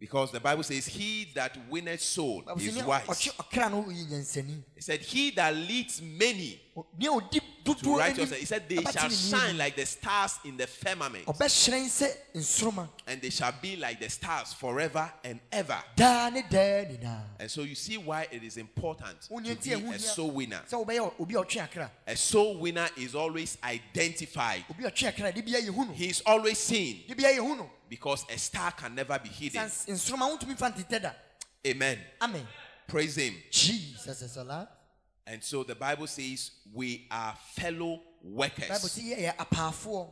[0.00, 3.06] Wotwe akra ma kristo ho Because the Bible says, He that winneth soul is wise.
[3.06, 6.60] ɔtwe ɔkra no yɛ nyansani He said, He that leads many
[7.74, 11.32] to righteousness, He said, They shall shine like the stars in the firmament, mu.
[11.32, 15.78] ɔbɛhyerɛn sɛ nsoroma and they shall be like the stars forever and ever.
[15.96, 19.54] daa ne daa nyinaa And so you see why it is important to be nea
[19.56, 20.62] nti ɛho a soul winner.
[20.70, 21.34] sɛ wobɛyɛ obi
[22.06, 24.64] a soul winner is always identified.
[24.70, 27.56] obi a ɔtwe akra de bia yɛhu no He is always seen de bia yɛhu
[27.56, 29.68] no because a star can never be hidden.
[29.70, 31.10] Sans- nsoroma wontumi fa ntetɛ da
[31.66, 31.98] Amen.
[32.20, 32.46] amen
[32.86, 33.34] Praise Him.
[33.50, 34.68] jesus is alive
[35.26, 39.00] And so the Bible says we are fellow bible workers.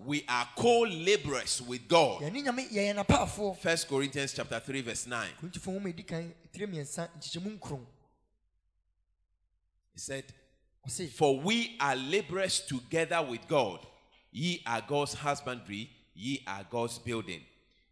[0.05, 2.23] We are co-laborers with God.
[2.23, 5.29] yɛne nyame yɛyɛ n'apaafoɔ First Corinthians chapter 3 verse 9.
[5.41, 7.87] korintifo nwoma a ɛdi kan tire mmiɛnsa nkyekyɛmu nkron
[9.95, 10.25] He said,
[11.13, 13.87] For we are laborers together with God.
[14.33, 17.41] Ye are God's husbandry, ye are God's building.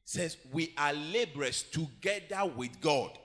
[0.04, 3.16] Says we are laborers together with God.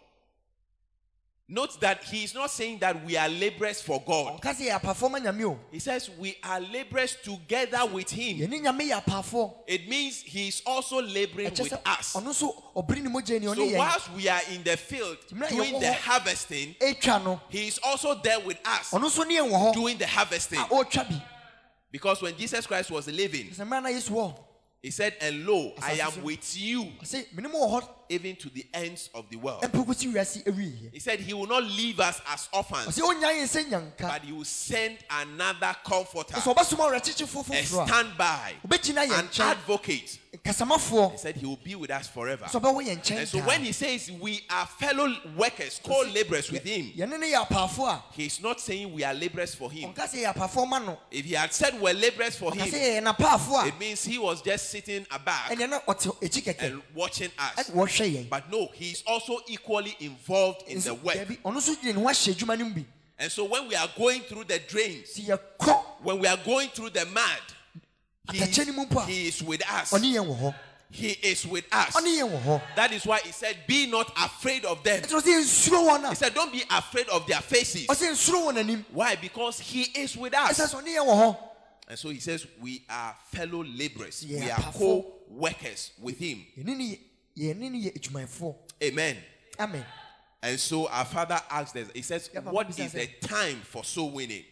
[1.49, 4.41] Note that he is not saying that we are laborers for God.
[4.41, 8.39] ɔka sɛ yɛyɛ apaafoɔ ma nyame He says we are laborers together with him.
[8.39, 12.13] yɛne nyame yɛ apaafoɔ It means he is also laboring with us.
[12.15, 15.17] ɔno nso ɔbere ne mogya ni So whilst we are in the field
[15.49, 16.75] doing the harvesting,
[17.49, 20.59] he is also there with us ɔno nso ne yɛn wɔ hɔ doing the harvesting.
[21.89, 23.51] Because when Jesus Christ was living,
[24.83, 26.83] sɛ mmerɛ na yesu wɔ he said, And lo, I am with you.
[27.01, 29.61] Ɔse mene mo wɔ even to the ends of the world.
[29.63, 33.33] ɛmpo kosi wiase awieɛ He said, He will not leave us as orphans, ɔse ɔnya
[33.33, 33.97] yɛn sɛ nyanka.
[34.07, 40.19] but He will send another comforter, ɛsɛ ɔbɛsoma ɔwerɛkyekyefoɔ a standby, an advocate.
[40.47, 42.45] He said, He will be with us forever.
[42.45, 47.05] yɛn And so when He says we are fellow workers, co laborers with Him, he
[47.05, 48.03] ne yɛ apaafoɔ a.
[48.13, 49.93] He's not saying we are laborers for Him.
[49.93, 50.99] ɔnka sɛ yɛ apaafoɔ ma no.
[51.11, 53.67] If He had said we're laborers for Him, yɛyɛ n'apaafoɔ a.
[53.67, 56.61] it means He was just sitting aback ɛneɛ na ɔte akyi kɛkɛ.
[56.63, 57.69] and watching us.
[58.29, 61.15] But no, he is also equally involved in the work.
[61.15, 62.85] dabi, ɔno nso gyina ne ho ahyɛ adwuma no mu bi.
[63.19, 65.19] And so when we are going through the drains,
[66.03, 67.41] when we are going through the mud,
[68.31, 69.93] he, Atɛkyɛ no mu mpo a, he is with us.
[70.89, 71.93] He is with us.
[72.75, 75.01] That is why he said, Be not afraid of them.
[75.01, 77.87] ɛkyerɛ sɛ nsuro wɔn He said, Don't be afraid of their faces.
[77.87, 79.15] ɔsɛ nsuro wɔn anim Why?
[79.15, 80.57] Because he is with us.
[80.59, 81.37] sɛ ɔne yɛn wɔ hɔ
[81.89, 84.23] And so he says, We are fellow laborers.
[84.23, 86.45] Yeah, we are co workers with him.
[86.57, 86.99] yɛne ne
[87.37, 89.17] yɛ yɛne ne yɛ adwumayɛfoɔ Amen.
[89.59, 89.85] amen
[90.41, 94.11] And so our father asked us, He says, Yeah, What is the time for soul
[94.11, 94.45] winning?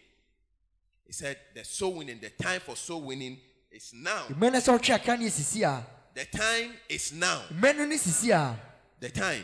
[1.07, 3.37] He said, The soul winning, the time for soul winning
[3.75, 4.25] is now.
[4.29, 7.41] mmerɛ no sɛ ɔtwe aka ne yɛ sisi a The time is now.
[7.53, 8.57] mmerɛ no ne sisi a
[9.01, 9.43] The time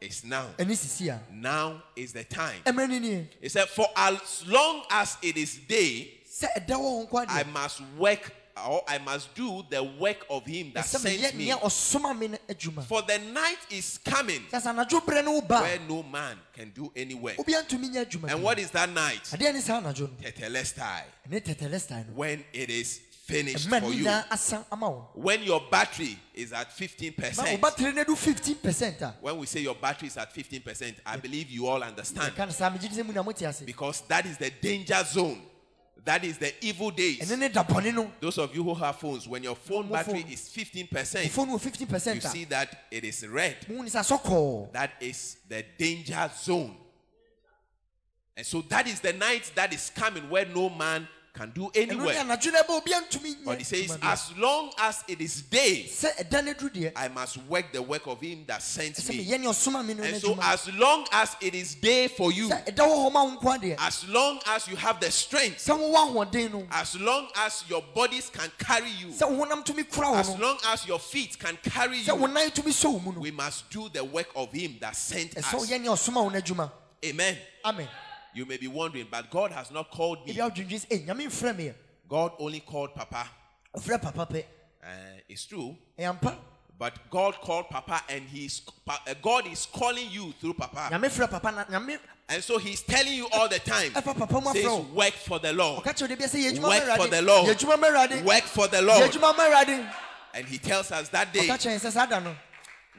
[0.00, 0.46] is now.
[0.56, 2.62] ɛne sisi a Now is the time.
[2.64, 6.78] mmerɛ no nie He said, For as long as it is day, sɛ ɛda wɔ
[6.78, 8.32] ho nkwa I must work
[8.68, 11.46] or I must do the work of him that sent me.
[11.46, 15.32] nea ɔsoma me no adwuma For the night is coming sɛ sɛ anadwo berɛ no
[15.32, 17.36] wo ba where no man can do any work.
[17.38, 19.24] a obiara ntumi nyɛ adwuma And what is that night?
[19.24, 21.02] adeɛ ne saa anadwo no Tetelestai.
[21.28, 24.04] ɛne tɛtɛlɛ style no When it is finished for you.
[24.04, 27.60] nyinaa asa ama wo When your battery is at 15%.
[27.60, 31.16] battery no adu 15 percent a When we say your battery is at 15%, I
[31.16, 32.32] believe you all understand.
[32.34, 35.02] ɛka no saa megye di sɛ mu na mote ase Because that is the danger
[35.04, 35.42] zone.
[36.04, 37.20] That is the evil days.
[37.20, 40.24] ɛne ne da bɔne no Those of you who have phones, when your phone battery
[40.30, 43.68] is 15%, phone wɔ 50 you see that it is red.
[43.68, 46.76] mu ne sɛ asɔkɔɔ That is the danger zone.
[48.36, 52.14] And so that is the night that is coming where no man can do anywhere.
[52.16, 54.10] anadwo no ɛbɛ obia ntumi But he says, nyɛ adwuma bia.
[54.10, 57.82] as long as it is day, sɛ ɛda no duru deɛ I must work the
[57.82, 59.24] work of him that sent me.
[59.24, 62.48] meyɛ ne ɔsoma me no And so, as long as it is day for you,
[62.48, 65.58] sɛ ɛda wɔ hɔ ma wo nko adeɛ as long as you have the strength,
[65.66, 69.64] sɛ wowɔ ahoɔden no as long as your bodies can carry you, sɛ wo honam
[69.64, 72.98] tumi kora wo as long as your feet can carry you, nan tumi sɔ wo
[72.98, 75.44] mu no we must do the work of him that sent us.
[75.46, 76.70] woyɛ ne ɔsoma wo no adwuma
[77.04, 77.38] Amen.
[77.64, 77.88] amen
[78.34, 80.32] You may be wondering, but God has not called me.
[80.34, 81.74] ebi adwendwen sɛ "Eh, nyame mfrɛ me ɛ
[82.08, 83.26] God only called Papa.
[83.76, 84.44] ɔfrɛ papa pɛ
[84.82, 85.76] Uh, it's true.
[86.78, 91.28] But God called Papa, and He's uh, God is calling you through Papa, nyame frɛ
[91.30, 93.90] papa na nyame and so He's telling you all the time.
[93.92, 94.64] ɛfa papa mu Says,
[94.94, 97.20] work for the Lord, ɔka kyerɛ wo de bia sɛ yɛ adwuma Work for the
[97.22, 97.48] Lord.
[97.48, 99.10] yɛ adwuma ma Awurade work for the Lord.
[99.10, 99.92] adwuma ma Awurade
[100.32, 101.46] And He tells us that day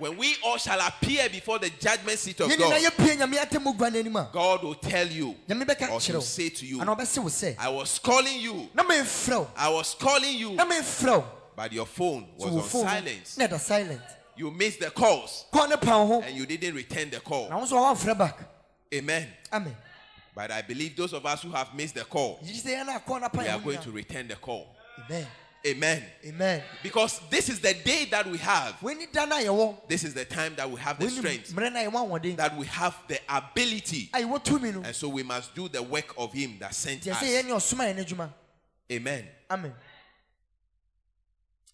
[0.02, 3.92] when we all shall appear before the judgment seat of God, yɛpie nyame atemu gua
[3.92, 7.56] n'anim a God will tell you, or He'll say to you, anaa ɔbɛse wo sɛ
[7.60, 9.48] I was calling you, na memfrɛ wo.
[9.56, 11.26] I was calling you, na memfrɛ wo.
[11.56, 13.38] But your phone was on silence.
[13.64, 14.02] silent.
[14.36, 16.22] You missed the calls, kɔɔ ne pa wo ho.
[16.22, 17.50] and you didn't return the call.
[17.50, 18.40] wo nso wɔamfrɛ back.
[18.92, 19.28] Amen.
[19.54, 19.78] amen.
[20.34, 23.00] But I believe those of us who have missed the call, gyegye sɛ yɛn a
[23.00, 24.76] kɔɔ no pa we are going to return the call.
[25.06, 25.28] amen
[25.66, 26.04] Amen.
[26.26, 28.74] amen Because this is the day that we have.
[28.82, 31.72] wɔni da no a yɛwɔ This is the time that we have the strength, mmerɛ
[31.74, 34.10] no a yɛwɔ ahoɔden that we have the ability.
[34.14, 37.08] a yɛwɔ tumi no And so we must do the work of Him that sent
[37.08, 37.18] us.
[37.22, 38.34] sɛ yɛn ne ɔsoma yɛn
[38.92, 39.28] Amen.
[39.50, 39.74] amen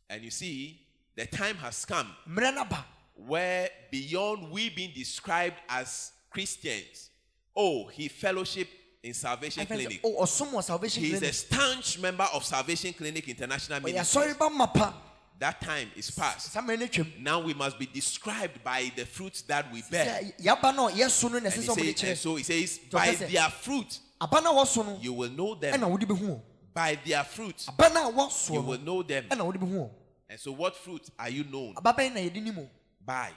[0.10, 0.82] And you see,
[1.16, 7.10] the time has come mmerɛ no ba where beyond we being described as Christians,
[7.56, 8.68] oh, he fellowship
[9.04, 10.00] in Salvation Clinic.
[10.04, 14.22] "Oh, wɔ salvation He is a clinic staunch member of Salvation Clinic International ɔyɛ Ministry.
[14.34, 14.94] asɔre ba mapa
[15.40, 16.52] That time is past.
[16.52, 20.06] saa mmerɛ no twam Now we must be described by the fruits that we bear.
[20.06, 23.12] sɛ yɛaba no no na And, ɛsɛ he sɛ says, and so he says, by
[23.14, 25.80] their fruit aba no a wɔso you will know them.
[25.82, 26.42] wode bɛhu wɔn
[26.74, 29.26] By their fruit aba no a you will know them.
[29.30, 29.92] ɛna wode bɛhu wɔn
[30.30, 32.70] And so, what fruit are you known aba bɛn na yɛde nim o
[33.06, 33.32] by?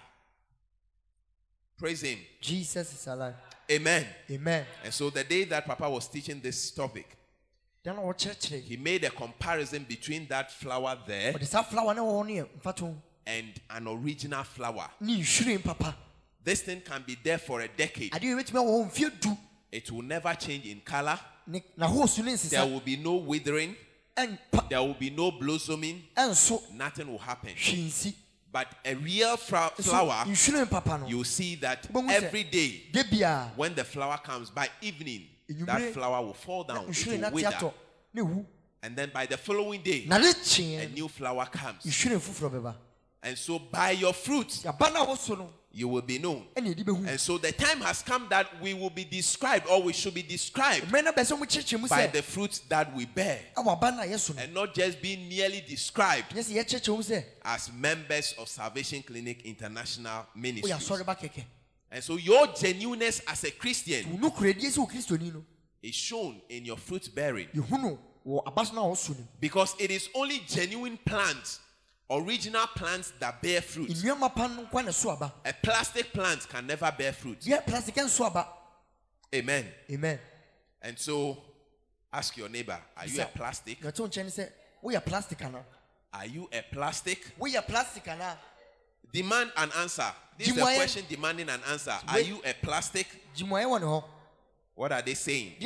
[1.79, 2.18] Praise Him.
[2.40, 3.35] jesus is alive
[3.70, 4.06] Amen.
[4.30, 7.16] amen And so, the day that Papa was teaching this topic,
[7.85, 12.00] da na wɔkyerɛkyerɛ he made a comparison between that flower there ɔde saa flower ne
[12.00, 14.90] wɔ hɔ no and an original flower.
[15.00, 15.96] ne nhwiren papa
[16.42, 18.12] This thing can be there for a decade.
[18.12, 19.38] adeɛ yɛbɛtumi wɔ hɔ mfeɛ oh, du
[19.72, 21.18] It will never change in color.
[21.46, 23.76] ne n'ahosu ne There will be no withering.
[24.68, 26.02] There will be no blossoming.
[26.74, 27.54] Nothing will happen.
[28.52, 32.82] But a real fra- flower, you see that every day
[33.54, 35.28] when the flower comes by evening,
[35.66, 36.88] that flower will fall down.
[36.88, 37.72] It will wither.
[38.14, 38.46] wu.
[38.82, 41.84] And then by the following day, a new flower comes.
[41.84, 42.74] nhwiren foforɔ bɛba
[43.22, 44.64] And so by your fruit,
[45.74, 46.46] yaba no a wɔso no you will be known.
[46.56, 49.83] ɛna yɛde bɛhu And so the time has come that we will be described, or
[49.83, 53.06] we should be described mmerɛ no bɛ sɛ mokyerɛkyerɛ mu by the fruits that we
[53.06, 56.64] bear, ɛwɔ aba no a yɛso no and not just be merely described nyɛ sɛ
[56.64, 60.70] yɛkyerɛkyerɛ mu sɛ as members of Salvation Clinic International Ministry.
[60.72, 61.44] asɔre ba kɛkɛ
[61.92, 65.44] And so your genuineness as a Christian wo nokoradie sɛ wo kristoni no
[65.83, 67.48] is shown in your fruit bearing.
[67.54, 71.61] yɛhu no wɔ aba so no a wɔso no Because it is only genuine plants,
[72.11, 73.88] original plants that bear fruit.
[73.88, 77.40] nnuama pa no nkwa na so aba A plastic plant can never bear fruit.
[77.40, 78.46] dua plastic nso aba
[79.35, 79.66] Amen.
[79.90, 80.18] amen
[80.83, 81.38] And so
[82.12, 83.81] ask your neighbor, are you a plastic?
[83.81, 84.49] nɛto nkyɛn ne sɛ
[84.83, 85.38] woyɛ plastic
[86.12, 87.37] Are you a plastic?
[87.38, 88.37] woyɛ plastic anaa
[89.12, 90.07] Demand an answer.
[90.38, 91.96] This is a question demanding an answer.
[92.09, 93.07] Are you a plastic?
[93.37, 94.05] gyimuayɛ wɔ ne hɔ
[94.75, 95.57] What are they saying?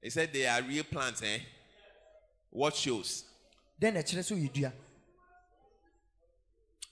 [0.00, 1.40] They said they are real plants, eh?
[2.50, 3.24] What shows?
[3.80, 4.72] Na ɛkyerɛ sɛ woyɛ dua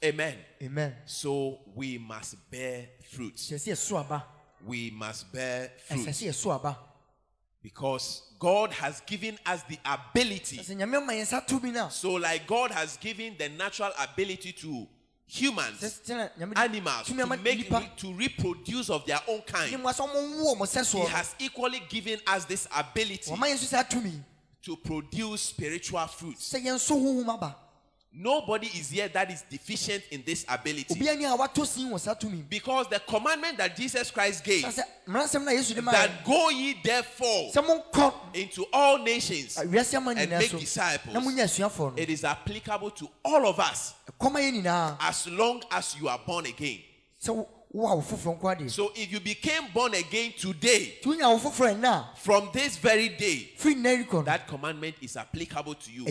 [0.05, 0.37] Amen.
[0.63, 0.95] amen.
[1.07, 3.35] So we must bear fruit.
[3.35, 4.25] kyerɛ sɛ yɛso aba.
[4.65, 6.09] We must bear ɛsɛ fruit.
[6.09, 6.79] sɛ yɛso aba.
[7.61, 10.59] Because God has given us the ability.
[10.59, 13.49] ɛsɛ nyame ma yɛn nsa to bi no a So, like God has given the
[13.49, 14.87] natural ability to
[15.27, 19.73] humans, sɛ tena nyame de animals, to make to reproduce of their own kind.
[19.83, 23.33] mu asɛ ɔmo wo ɔmo sɛ He has equally given us this ability
[24.65, 26.53] wɔma yɛn nso saa tumi to produce spiritual fruits.
[26.53, 27.57] sɛ yɛn so honhom aba
[28.11, 30.87] Nobody is here that is deficient in this ability.
[30.95, 34.65] obi ani a watɔ sin wɔ saa tumi Because the commandment that Jesus Christ gave
[34.65, 37.53] sɛ sɛ mmaransɛm na yesu de ma yɛn that go ye therefore
[38.35, 41.15] into all nations, And make disciples.
[41.15, 45.27] na monya asuafoɔ no it is applicable to all of us ɛkɔma yɛn nyinaa as
[45.29, 46.81] long as you are born again.
[47.73, 50.99] Sɛ wo- wo a wo foforɔ nko adeɛ So if you became born again today,
[51.03, 53.51] nti wonya wo foforɔ ɛnɛ a from this very day,
[54.25, 56.05] that commandment is applicable to you.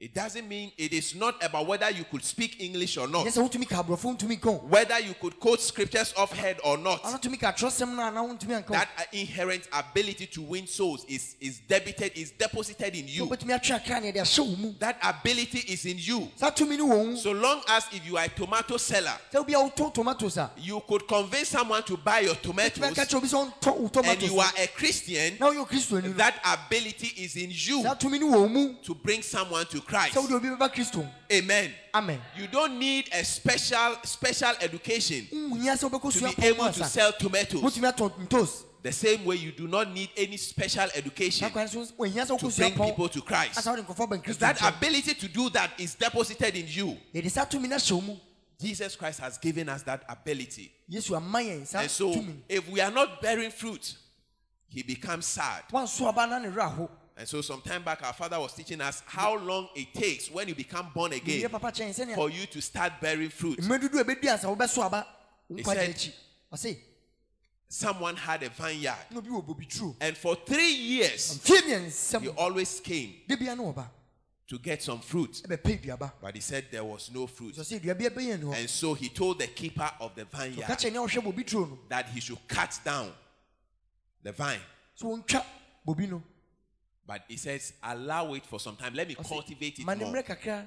[0.00, 3.32] It doesn't mean it is not about whether you could speak English or not, nyɛ
[3.36, 6.78] sɛ wotumi ka aborɔfo wontumi nka o whether you could quote scriptures off head or
[6.78, 7.02] not.
[7.02, 11.36] ɔno tumi ka atwerɛsɛm no anaa wontumi anka That inherent ability to win souls is,
[11.38, 13.26] is debited, is deposited in you.
[13.26, 16.30] wobɛtumi atwe akra ne ɛde ahyɛ wo mu That ability is in you.
[16.34, 19.50] saa tumi no wɔ So long as if you are a tomato seller, sɛ wobi
[19.52, 23.28] a wotɔ tomatoes a you could convince someone to buy your tomatoes aka kyerɛ obi
[23.28, 27.50] sɛ ɔntɔ and you are a Christian, na woyɛ kristoni no that ability is in
[27.50, 29.89] you saa tumi no wɔ wo mu to bring someone to Christ.
[29.90, 31.72] Sɛ wode obi bɛba kristo Amen.
[31.94, 36.84] amen You don't need a special special education wohia sɛ wobɛkɔ to be able to
[36.84, 37.62] sell tomatoes.
[37.62, 42.72] wotumi atɔ ntos The same way you do not need any special education to bring
[42.72, 43.58] people to Christ.
[43.58, 46.96] asa wode nkɔfoɔ ba kristo That ability to do that is deposited in you.
[47.14, 48.16] yɛde saa tumi no ahyɛ wo mu
[48.60, 50.70] Jesus Christ has given us that ability.
[50.90, 52.14] yesu ama yɛn saa And so,
[52.48, 53.94] if we are not bearing fruit,
[54.68, 55.64] he becomes sad.
[57.20, 58.80] Wanso aba na ne werɛ aho And so, some time back, our father was teaching
[58.80, 62.30] us how long it takes when you become born again yɛ papa kyɛn sɛnea for
[62.30, 63.58] you to start bearing fruit.
[63.58, 65.06] mmerɛ dodo a ɛbɛdu ansa wobɛso aba
[65.48, 66.76] wo He said-
[67.72, 72.80] Someone had a vineyard, na obi wɔ bobi turo and for three years, he always
[72.80, 73.86] came da bia ne wɔba
[74.48, 75.40] to get some fruit.
[75.46, 77.54] But he said there was no fruit.
[77.54, 80.64] sɛ sɛ aduaba bɛyɛ ne hɔ And so he told the keeper of the vineyard
[80.66, 83.12] kyerɛ nea wɔhwɛ bobi turo no that he should cut down
[84.22, 84.60] the vine.
[85.00, 85.44] sɛ wɔntwa
[85.86, 86.20] bobi no
[87.10, 88.94] But he says, allow it for some time.
[88.94, 90.14] Let me Ɔse, cultivate it ma ne more.
[90.14, 90.64] mmerɛ kakra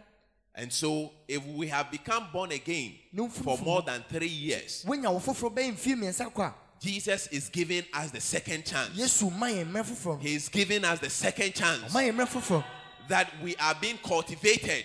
[0.54, 5.10] And so, if we have become born again No for more than three years, wonya
[5.10, 8.89] wo foforɔ bɛyɛ mfie miɛnsa kɔ a Jesus is giving us the second chance.
[8.89, 12.28] yesu ma yɛn mmerɛ foforɔ He is giving us the second chance ɔma yɛn mmerɛ
[12.28, 12.66] foforɔ
[13.08, 14.84] that we are being cultivated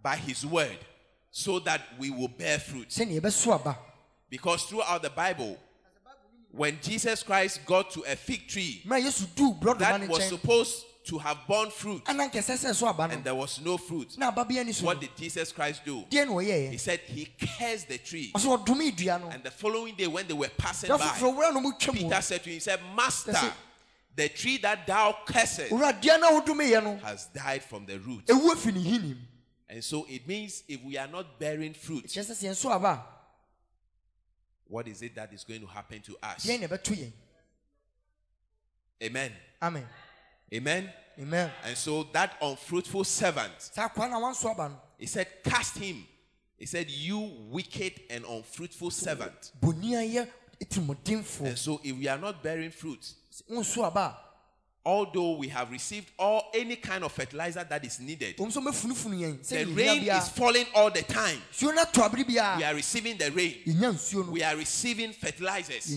[0.00, 0.78] by His word
[1.32, 2.88] so that we will bear fruit.
[2.90, 3.76] sɛnea yɛbɛso aba
[4.30, 5.58] Because throughout the Bible,
[6.52, 10.28] when Jesus Christ got to a fig tree mmerɛ a yesu duu borɔdoma that was
[10.28, 13.14] supposed to have borne fruit ana nkɛsɛ sɛ so aba no.
[13.14, 14.86] and there was no fruit, na aba bia ni so.
[14.86, 16.04] what did Jesus Christ do?
[16.10, 18.30] He said he cursed the tree.
[18.34, 19.28] ɔsɛ ɔdome dua no.
[19.28, 22.20] And the following day, when they were passing by, foforɔ wura no mu twam Peter
[22.20, 23.32] said to him, He said, Master,
[24.14, 27.98] the tree that thou cursed wura dua no a wodomeyɛ no has died from the
[27.98, 28.26] root.
[28.26, 29.16] ɛwu afi ne hinim.
[29.70, 32.70] And so it means if we are not bearing fruit, kyerɛ sɛ sɛ yɛn so
[32.70, 33.04] aba
[34.68, 36.44] what is it that is going to happen to us?
[36.44, 37.12] a deɛn na ɛbɛto yɛn
[39.02, 39.32] Amen.
[39.62, 39.86] amen
[40.52, 40.92] Amen.
[41.20, 44.54] amen And so that unfruitful servant, saa kwa na wanso
[44.98, 46.04] he said, Cast him.
[46.56, 47.18] He said, You
[47.50, 49.52] wicked and unfruitful servant.
[49.60, 50.28] boni ayɛ
[50.60, 53.14] etirimɔdenfoɔ And so if we are not bearing fruit,
[54.88, 58.64] although we have received all any kind of fertilizer that is needed, a wɔn nso
[58.64, 61.38] bɛfunufunu yɛn the rain is falling all the time.
[61.52, 63.54] nsuo no ato abere We are receiving the rain.
[63.66, 65.94] yɛnya nsuo no We are receiving fertilizers,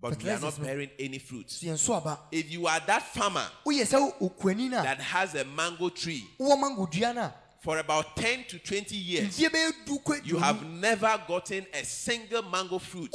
[0.00, 1.48] but we are not bearing any fruit.
[1.48, 4.98] so yɛn so aba If you are that farmer woyɛ sɛ okuani no a that
[5.00, 9.28] has a mango tree wowɔ mango dua no a for about 10 to 20 years,
[9.38, 13.12] mfie bɛyɛ du kɔ you have never gotten a single mango fruit,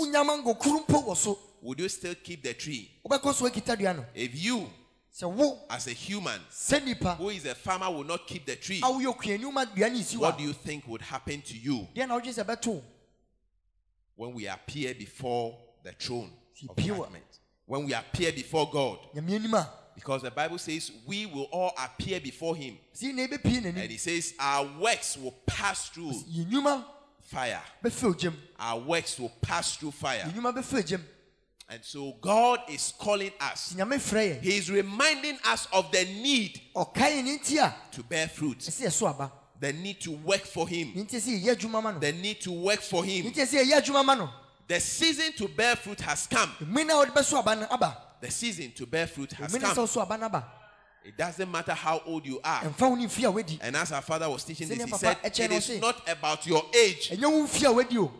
[1.66, 2.92] wonya mango koro mpo wɔ so would you still keep the tree?
[3.06, 4.70] wobɛkɔ so akita dua no If you,
[5.70, 6.40] as a human
[7.18, 9.98] who is a farmer, will not keep the tree, a woyɛ okuani woma dua no
[9.98, 12.82] nsi what do you think would happen to you a deɛ na wodwe sɛ
[14.16, 16.32] when we appear before the throne
[16.70, 17.40] of judgment?
[17.66, 21.74] When we appear before God, nyame anim a because the Bible says we will all
[21.82, 26.14] appear before Him, sɛ na ɛbɛpie and He says our works will pass through
[27.22, 27.62] fire.
[28.60, 30.32] Our works will pass through fire.
[31.68, 33.74] And so God is calling us.
[33.74, 37.74] nti nyame frɛ yɛn He is reminding us of the need ɔkae ne nti a
[37.92, 41.16] to bear fruit, ɛsɛ yɛ so aba the need to work for Him, ne nti
[41.16, 43.26] sɛ yɛyɛ adwuma ma no the need to work for Him.
[43.32, 44.30] nti sɛ yɛyɛ adwuma ma no
[44.68, 46.50] The season to bear fruit has come.
[46.62, 49.72] mmiri na wɔde bɛso aba no aba The season to bear fruit has mmiri na
[49.72, 49.86] sɛ come.
[49.88, 50.46] ɔso aba no aba
[51.04, 52.62] It doesn't matter how old you are.
[52.62, 55.18] ɛmfa wo ne mfie a wadi And as our father was teaching this, he said,
[55.24, 57.10] It is not about your age.
[57.10, 58.12] ɛnyɛ wo mfie a wadi o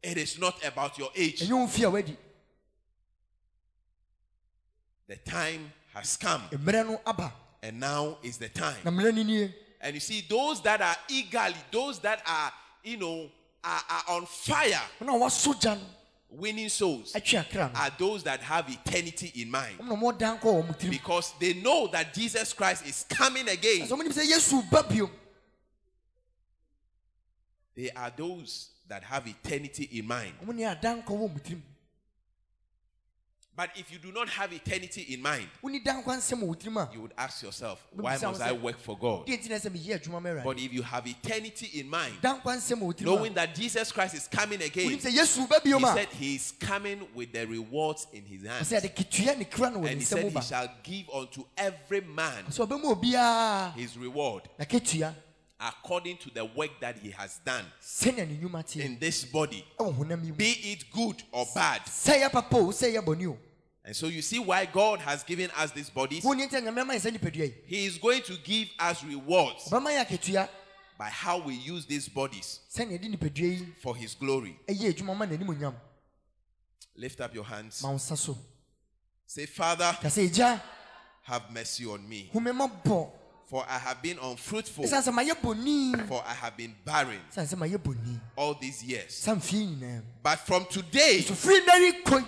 [0.00, 1.40] It is not about your age.
[1.40, 2.16] ɛnyɛ wo mfie a wadi
[5.06, 7.32] The time has come, mmerɛ no aba
[7.62, 8.76] and now is the time.
[8.84, 12.50] na mmerɛ no nie And you see, those that are eagerly, those that are,
[12.82, 13.30] you know,
[13.62, 15.78] are, are on fire wɔn a wɔaso gya
[16.30, 19.78] winning souls atwe akra no are those that have eternity in mind.
[19.78, 23.82] wɔn na wɔdan kɔ wɔn tirim Because they know that Jesus Christ is coming again.
[23.86, 25.10] ɛsɛ wɔn nim sɛ yesu ba bio
[27.74, 30.34] They are those that have eternity in mind.
[33.56, 36.54] But if you do not have eternity in mind, woni da nkwa nsɛm wɔ wo
[36.54, 39.26] tirim a you would ask yourself, why must I work for God?
[39.26, 42.36] deɛ nti na sɛ meyɛ adwuma ma But if you have eternity in mind, da
[42.40, 45.46] nkwa nsɛm wɔ wo tirim knowing that Jesus Christ is coming again, wonim sɛ yesu
[45.62, 48.70] he said he is coming with the rewards in his hands.
[48.72, 51.44] ɔsɛ yɛde ketua ne kra no wɔ ne And he said he shall give unto
[51.56, 52.44] every man
[53.76, 54.48] his reward
[55.68, 59.64] according to the work that he has done sɛnea ne nnwuma teɛ in this body,
[59.78, 61.80] ɛwɔ honam yi mu be it good or bad.
[61.86, 63.38] sɛ yɛ papa o sɛ yɛ bɔne o.
[63.86, 66.22] And so you see why God has given us these bodies.
[66.24, 69.64] woni nti nyame ama yɛ sɛ nipadua yi He is going to give us rewards
[69.70, 70.48] ɔbɛma yɛ aketua
[70.98, 72.60] by how we use these bodies
[73.82, 74.58] for his glory.
[74.68, 75.74] ɛyɛ adwuma ma n'anim onyam
[76.96, 77.82] Lift up your hands.
[77.82, 78.36] ma wo nsa so.
[79.26, 79.96] Say, Father,
[81.22, 82.30] have mercy on me,
[83.46, 87.20] for I have been unfruitful, ɛsiane sɛ mayɛ bɔni for I have been barren.
[87.32, 89.14] Ɛsiane sɛ mayɛ bɔni all these years.
[89.14, 90.02] sa mfie nyinaa mu.
[90.22, 92.24] But from today, so firi nna yi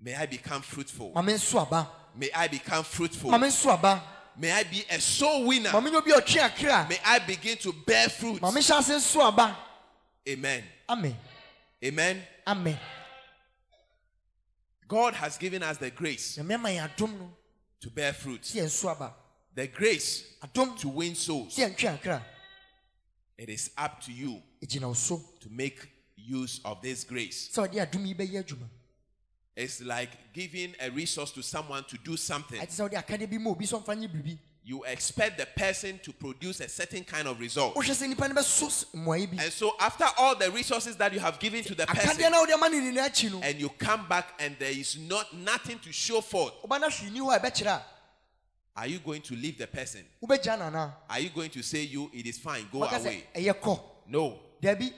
[0.00, 1.12] may I become fruitful.
[1.14, 1.88] ma me nso aba.
[2.16, 3.30] May I become fruitful.
[3.30, 4.02] ma me nso aba.
[4.36, 5.72] May I be a soul winner.
[5.72, 6.86] ma me nyɛ obi a ɔtwe akra.
[6.88, 8.42] May I begin to bear fruit.
[8.42, 9.56] ma me hyɛ ase nso aba.
[10.28, 10.64] Amen.
[10.88, 11.16] amen.
[11.84, 12.22] Amen.
[12.46, 12.78] amen.
[14.88, 17.30] God has given us the grace nyame ama yɛ adom no.
[17.80, 18.42] to bear fruit,
[19.58, 21.56] sɛ yɛn nso aba the grace to win souls.
[21.56, 22.26] sɛ yɛntwe akra
[23.36, 25.78] It is up to you ɛgyina wo so to make
[26.16, 27.48] use of this grace.
[27.52, 28.68] sɛ ɔde adom yi bɛyɛ adwuma
[29.56, 32.60] It's like giving a resource to someone to do something.
[32.60, 35.98] ɛte sɛ wode akadeɛ bi ma obi sɛ ɔmfa nyɛ biribi You expect the person
[36.00, 37.74] to produce a certain kind of result.
[37.74, 41.12] wohwɛ sɛ nnipa no bɛso s- mmuaeɛ bi And so, after all the resources that
[41.12, 43.58] you have given to the person, no a wode ama ne nina akyi no and
[43.58, 46.52] you come back and there is not nothing to show for
[48.78, 50.02] are you going to leave the person?
[51.10, 53.24] Are you going to say you it is fine, go away?
[54.08, 54.92] No, daabi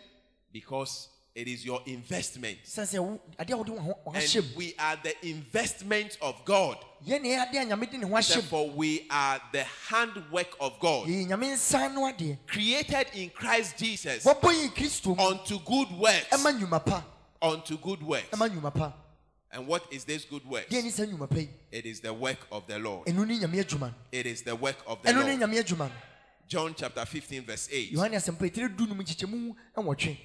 [0.52, 2.58] because it is your investment.
[2.64, 6.18] sɛne sɛ wo- adeɛ a wode wo ho wo ho And we are the investment
[6.20, 6.76] of God.
[7.06, 10.48] yɛne ɛyɛ adeɛ a nyame de ne ho ahyɛ mu Therefore, we are the handwork
[10.60, 15.22] of God, yɛyɛ nyame nsa no adeɛ created in Christ Jesus wɔbɔ yi kristo mu
[15.24, 16.26] unto good works.
[16.30, 17.04] ɛma nnwuma pa
[17.42, 18.28] Unto good works.
[19.53, 20.68] Ɛma nnwuma pa And what is this good work?
[20.68, 23.07] deɛ ni sɛ nnwuma pa yi It is the work of the Lord.
[23.07, 25.26] ɛno ne nyame It is the work of the Lord.
[25.26, 25.92] nyame adwuma no
[26.48, 27.92] John chapter 15, verse 8.
[27.92, 30.18] yohane asɛmpa ɛtiri du nom nkyekyɛmu ɛwɔtwe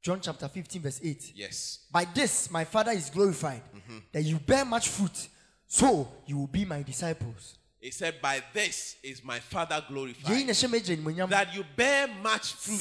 [0.00, 1.80] john chapter 15 verse 8 Yes.
[1.90, 3.98] by this my father is glorified mm-hmm.
[4.12, 5.28] that you bear much fruit
[5.68, 7.58] so you will be my disciples.
[7.78, 12.54] He said, By this is my Father glorified, na ɛhyɛ m'agya that you bear much
[12.54, 12.80] fruit,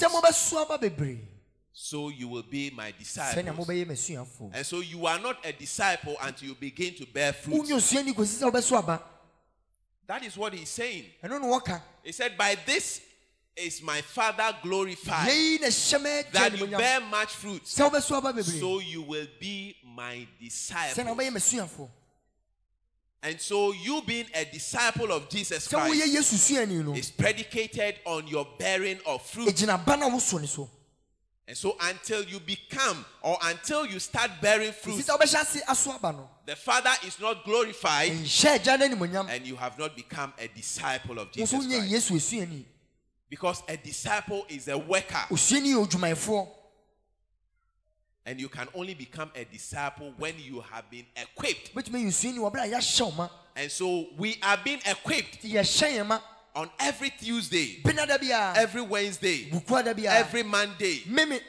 [1.77, 4.51] sɛ mobɛso aba bebree so you will be my sɛnea disciples.
[4.53, 7.61] And so you are not a disciple until you begin to bear fruit.
[7.61, 9.03] wonyɛ osuani kɔsi sɛ wobɛso aba
[10.07, 11.05] That is what he's saying.
[11.23, 13.01] ɛno ne wɔka He said, By this
[13.55, 18.17] is my Father glorified, yei na ɛhyɛ m'agya that you bear much fruit, sɛ wobɛso
[18.17, 21.91] aba bebree so you will be my disciple.
[23.23, 28.27] And so you being a disciple of Jesus Christ yesu suani no is predicated on
[28.27, 29.53] your bearing of fruit.
[31.47, 35.95] And so until you become or until you start bearing fruit, sɛ wobɛhyɛ ase aso
[35.95, 39.95] aba no the Father is not glorified ɛnhyɛ agya no animonyam and you have not
[39.95, 42.65] become a disciple of Jesus Christ.
[43.29, 45.25] Because a disciple is a worker.
[45.29, 46.49] Osuani yɛ odwumayɛfoɔ
[48.25, 51.73] and you can only become a disciple when you have been equipped.
[51.73, 55.43] wobɛtumi yɛ osuani wɔ a yɛahyɛ And so we are being equipped
[56.57, 57.81] nti yɛhyɛ yɛn ma on every Tuesday,
[58.55, 61.03] every Wednesday, bukua da biara every Monday,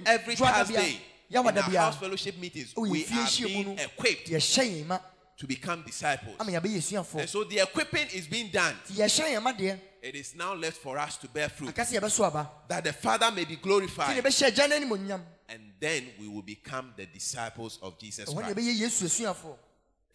[0.06, 1.00] every Thursday.
[1.30, 4.98] In our house fellowship meetings, we are being equipped yɛhyɛ yɛn ma
[5.36, 6.36] to become disciples.
[6.40, 8.74] ama yɛbɛyɛ asuafoɔ And so the equipping is being done.
[8.86, 11.82] nti yɛhyɛ yɛn ma deɛ It is now left for us to bear fruit, aka
[11.82, 12.50] sɛ yɛbɛso aba.
[12.68, 16.92] That the Father may be glorified, yɛbɛhyɛ agya no animonyam and then we will become
[16.96, 18.56] the disciples of Jesus Christ.
[18.56, 19.56] yɛbɛyɛ yesu asuafoɔ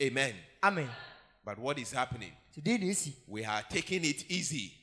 [0.02, 0.36] Amen.
[0.64, 0.90] amen.
[1.46, 2.32] But what is happening?
[2.56, 2.94] nti dei na
[3.28, 4.74] We are taking it easy.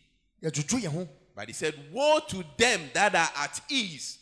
[0.42, 4.18] Yɛdwodwo yɛn ho But he said, Woe to them that are at ease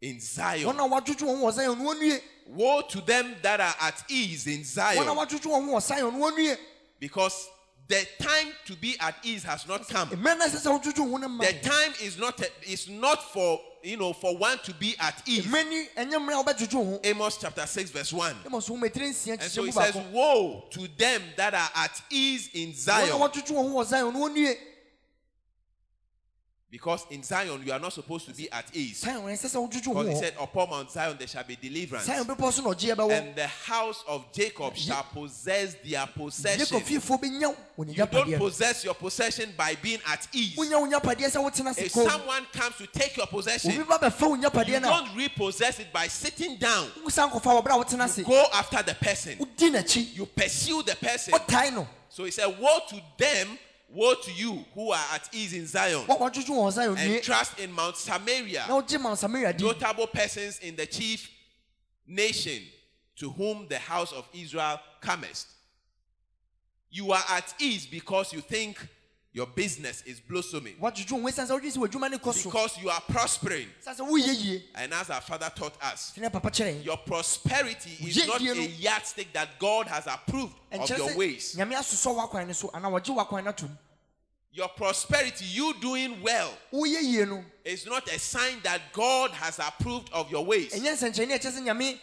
[0.00, 0.64] in Zion.
[0.66, 4.46] wɔn a wɔadwodwo wɔn ho wɔ zion no Woe to them that are at ease
[4.46, 5.04] in Zion.
[5.04, 6.56] wɔadwodwo wɔn ho wɔ zion no wɔnnue
[7.00, 7.48] Because
[7.88, 10.08] the time to be at ease has not come.
[10.10, 13.96] mmerɛ no ɛsɛ sɛ wodwodwo wo ho The time is not is not for you
[13.96, 15.46] know for one to be at ease.
[15.46, 18.34] mmerɛ ni ɛnyɛ mmerɛ a wobɛdwodwo wo Amos chapter 6, verse 1.
[18.44, 22.50] ɛmɔ so womatiri nsia And so it says, Woe to them that are at ease
[22.54, 23.08] in Zion.
[23.10, 24.56] wɔadwodwo wɔn ho wɔ zion no wɔnnue
[26.70, 28.98] Because in Zion, you are not supposed to be at ease.
[28.98, 32.04] Zion ɛsɛ sɛ wodwodwo Because he said, Upon Mount Zion there shall be deliverance.
[32.04, 36.80] Zion bepɔ so na ɔgyeɛ bɛwɔ And the house of Jacob shall possess their possession.
[36.80, 40.56] fiefoɔ bɛnya wɔn You don't possess your possession by being at ease.
[40.56, 44.34] wonya wo nyapadeɛ sɛ wotena If someone comes to take your possession, ba bɛfa wo
[44.34, 46.90] you nyapadeɛ no a don't repossess it by sitting down.
[47.02, 49.38] wosan kɔfa wɔ berɛ a wotena se Go after the person.
[49.38, 51.34] You pursue the person.
[52.10, 53.58] So he said, Woe to them,
[53.88, 57.58] woe to you who are at ease in Zion wa wadwodwo wɔ Zion and trust
[57.58, 58.64] in Mount Samaria.
[58.68, 61.30] na wogye ma Samaria di notable persons in the chief
[62.06, 62.62] nation
[63.16, 65.48] to whom the house of Israel comest.
[66.90, 68.78] You are at ease because you think
[69.32, 72.78] your business is blossoming, wadwodwo ho ɛsiane sɛ wodwe sɛ w'adwuma ne kɔ so because
[72.78, 73.68] you are prospering.
[73.84, 77.90] ɛsiane sɛ woyɛ yie And as our father taught us, tene papa kyerɛ your prosperity
[78.08, 81.54] is not a yardstick that God has approved of your ways.
[81.56, 83.78] nyame asosɔ w'akwan no so anaa wɔgye w'akwan no atom
[84.50, 89.58] Your prosperity, you doing well, woyɛ yie no is not a sign that God has
[89.58, 90.72] approved of your ways.
[90.72, 91.98] ɛnyɛ nsɛnkyerɛnne a ɛkyerɛ sɛ nyame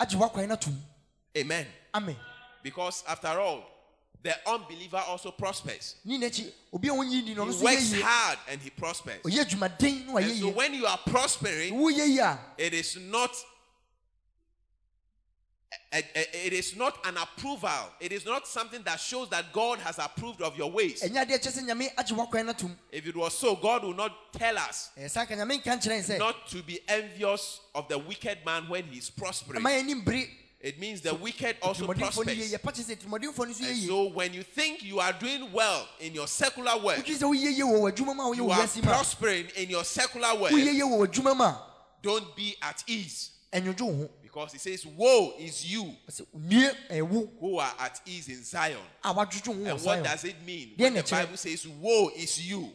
[0.00, 0.82] agye w'akwan no atom
[1.36, 1.66] Amen.
[1.94, 2.16] amen.
[2.62, 3.62] Because after all,
[4.22, 5.96] the unbeliever also prospers.
[6.04, 9.22] ne n'akyi obi a wonyi di no ɔno He works hard and he prospers.
[9.22, 12.96] ɔyɛ adwumaden na wayɛ And so when you are prospering, woyɛ yie a it is
[12.96, 13.30] not
[15.92, 17.70] it is not an approval.
[18.00, 21.02] It is not something that shows that God has approved of your ways.
[21.02, 23.96] ɛnyɛ adeɛ kyerɛ sɛ nyame agye w'akwan no atom If it was so, God would
[23.96, 27.88] not tell us ɛyɛ saa ka nyame nka nkyerɛ sɛ not to be envious of
[27.88, 29.62] the wicked man when he is prospering.
[30.62, 31.96] Ɛma yɛni mbere It means the wicked also tumɔdenfoɔ
[32.26, 32.52] no yɛ prospers.
[32.52, 35.52] yɛpa kyerɛ sɛ tumɔdenfoɔ no nso yɛ And so when you think you are doing
[35.52, 38.50] well in your secular work, wotwi sɛ woyɛ yie wɔ w'adwuma mu a woyɛ you
[38.50, 41.62] are wiase mu a prospering in your secular work, woyɛ yie wɔ w'adwuma mu a
[42.02, 43.30] don't be at ease.
[43.52, 46.26] ɛnwodwo wo ho Because he says, Woe is you Ɔsɛ,
[47.40, 48.78] who are at ease in Zion.
[49.02, 50.74] a wadwodwo wo ho And what does it mean?
[50.76, 51.02] When the?
[51.02, 52.70] Bible says, Woe is you,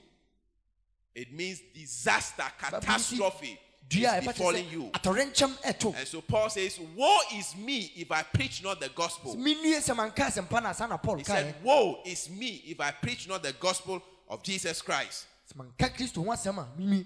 [1.16, 3.60] it means disaster, catastrophe
[3.92, 4.84] is befalling you.
[4.84, 8.90] sɛ atɔrenkyɛm ɛto And so Paul says, Woe is me if I preach not the
[8.90, 9.36] gospel.
[9.36, 12.92] mennue sɛ manka asɛmpa no asa na paul He said, Woe is me if I
[12.92, 15.26] preach not the gospel of Jesus Christ.
[15.52, 17.06] sɛ manka kristo ho asɛm a mennue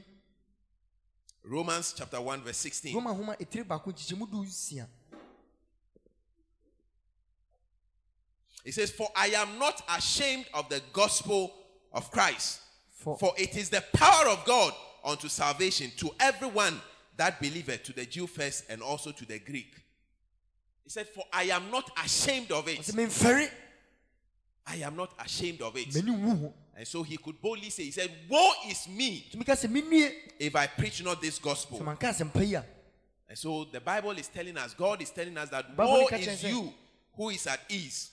[1.43, 2.93] Romans chapter 1, verse 16.
[2.93, 4.87] roma homa ɛtiri baako nkyekyɛmu du nsia
[8.65, 11.53] It says, For I am not ashamed of the gospel
[11.93, 12.59] of Christ,
[12.91, 14.73] For- for it is the power of God
[15.07, 16.79] unto salvation to everyone
[17.15, 19.73] that believeth, to the Jew first and also to the Greek.
[20.83, 22.79] He said, For I am not ashamed of it.
[24.69, 25.87] I am not ashamed of it.
[25.93, 29.45] m'ani wu ho And so he could boldly say, He said, Woe is me tumi
[29.45, 31.81] ka sɛ mennue if I preach not this gospel.
[31.83, 32.65] manka asɛmpa yi a
[33.29, 36.73] And so the Bible is telling us, God is telling us that woe is you
[37.15, 38.11] who is at ease.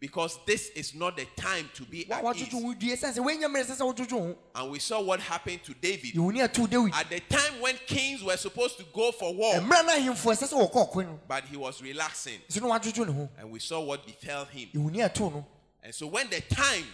[0.00, 2.52] Because this is not the time to be at ease.
[2.52, 5.64] ho due ɛsiane sɛ woanya mmerɛ sɛ sɛ wodwodwo ho And we saw what happened
[5.64, 6.14] to David.
[6.14, 9.86] yɛhoni ato dawid At the time when kings were supposed to go for war, mmerɛ
[9.86, 12.38] no ahemfo ɛsɛ sɛ wɔkɔ ɔko no but he was relaxing.
[12.48, 14.68] nso na wadwodwo ne ho And we saw what befell him.
[14.72, 15.46] yɛhoni ato no
[15.82, 16.84] And so when the time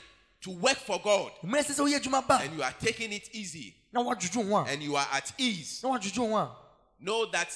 [0.40, 4.02] to work for God mmerɛ ɛsɛ sɛ woyɛ and you are taking it easy na
[4.02, 6.56] wadwodwo ho a and you are at ease, na wadwodwo ho a
[7.00, 7.50] know that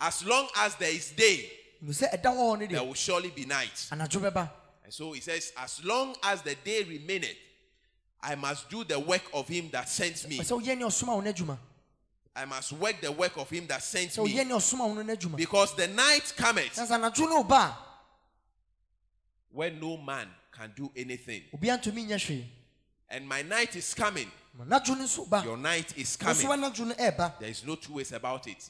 [0.00, 3.30] as long as there is day, nu sɛ ɛda hɔ hɔ no there will surely
[3.30, 3.88] be night.
[3.90, 7.36] And so he says, As long as the day remaineth,
[8.22, 10.38] I must do the work of him that sent me.
[10.38, 11.58] sɛ woyɛ ne ɔsoma wo no adwuma
[12.34, 14.34] I must work the work of him that sent me.
[14.34, 17.76] ne ɔsoma wo no no adwuma Because the night cometh sɛ sɛ anadwo
[19.50, 21.42] when no man can do anything.
[21.52, 22.44] a obiara ntumi
[23.10, 24.30] And my night is coming.
[24.54, 26.46] ma anadwo no nso ba Your night is coming.
[26.46, 28.68] anadwo no ɛɛba There is no two ways about it.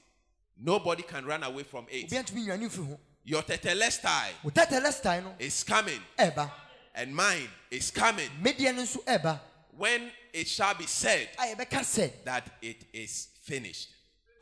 [0.61, 2.06] Nobody can run away from it.
[2.11, 6.50] obiara ntumi nwane mfiri ho Your tetelestai wo tɛtɛlɛstae no is coming, ɛɛba
[6.94, 8.28] and mine is coming.
[8.42, 9.40] medeɛ no nso ɛɛba
[9.76, 13.88] When it shall be said a yɛbɛka sɛ that it is finished.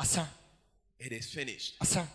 [0.00, 0.28] asa
[0.98, 1.74] It is finished.
[1.80, 2.06] asa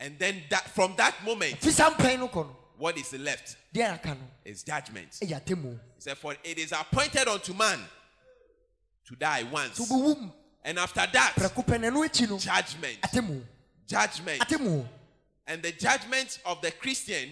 [0.00, 3.56] And then that from that moment, fi saa mpɛn no what is left
[4.44, 5.16] is judgment.
[5.20, 5.34] He
[5.98, 7.78] said, For it is appointed unto man
[9.06, 9.78] to die once.
[10.64, 12.98] And after that, prɛko pɛ n'ano judgment.
[13.86, 14.88] Judgment.
[15.46, 17.30] And the judgment of the Christian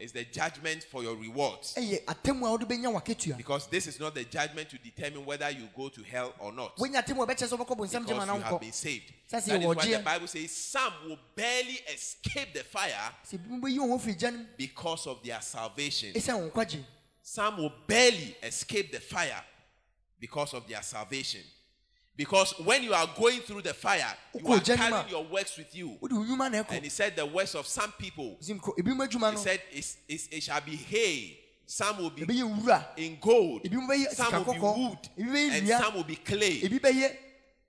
[0.00, 1.74] is the judgment for your rewards.
[1.74, 5.48] ɛyɛ atemmuo a wode bɛnya w'akatua Because this is not the judgment to determine whether
[5.50, 6.76] you go to hell or not.
[6.78, 9.12] wonya atemmuo a ɛbɛkyerɛ sɛ wobɛkɔ bonsam Because you have been saved.
[9.28, 9.98] That is why the.
[9.98, 14.32] Bible says some will barely escape the fire sɛ binom bɛyi wɔn ho firi gya
[14.32, 16.12] no mu because of their salvation.
[16.12, 16.84] ɛsiane wɔn nkwagye
[17.22, 19.44] Some will barely escape the fire
[20.18, 21.42] because of their salvation.
[22.20, 24.04] Because when you are going through the fire,
[24.34, 25.96] you are gya no mu a- carrying your works with you.
[26.02, 28.36] wode wo nnwuma na And he said the works of some people.
[28.40, 31.38] sim kɔ ebinom adwuma He said it's, it's, it shall be hay.
[31.64, 32.84] Some will be ebi yɛ wura.
[32.98, 36.60] in gold, ebi mo bɛyɛ some will be wood, and some will be clay.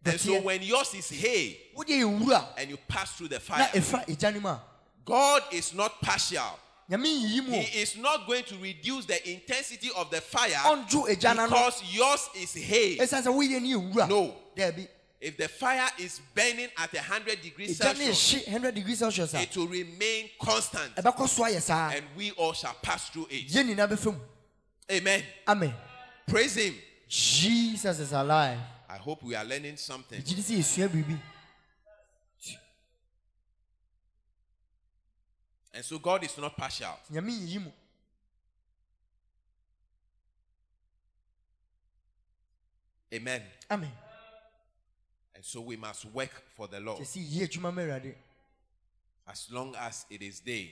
[0.03, 2.45] And so when yours is hay wode yɛ wura.
[2.57, 4.61] and you pass through the fire, ɛfa egya no mu a
[5.05, 6.59] God is not partial.
[6.91, 11.07] Nyame yiyi mu He is not going to reduce the intensity of the fire ɔndwo
[11.09, 12.97] egya no ano because yours is hay.
[12.97, 14.35] ɛsiane sɛ woyɛ ne yɛ wura No.
[15.21, 20.29] If the fire is burning at 100 degrees Celsius, 100 degree celsius it will remain
[20.41, 23.47] constant ɛbɛkɔ so ayɛ saa and we all shall pass through it.
[23.47, 24.19] yɛn nyinaa bɛfa mu
[24.91, 25.23] Amen.
[25.47, 25.73] amen
[26.27, 26.75] Praise Him.
[27.07, 28.57] jesus is alive
[28.89, 30.21] I hope we are learning something.
[35.73, 36.97] And so God is not partial.
[37.11, 37.71] nyame yiyi mu.
[43.13, 43.41] Amen.
[43.69, 43.91] amen.
[45.35, 46.99] And so we must work for the Lord.
[46.99, 48.15] Kyɛ sɛ yie adwuma ma awurade.
[49.27, 50.71] As long as it is day.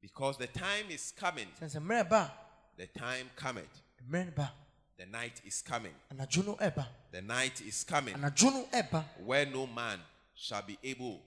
[0.00, 2.32] Because the time is coming, sɛne sɛ mmerɛ ba
[2.76, 6.86] the time cometh, the night is coming, anadwo no ɛba.
[7.12, 9.04] The night is coming, anadwo no ɛba.
[9.24, 10.00] Where no man
[10.34, 11.20] shall be able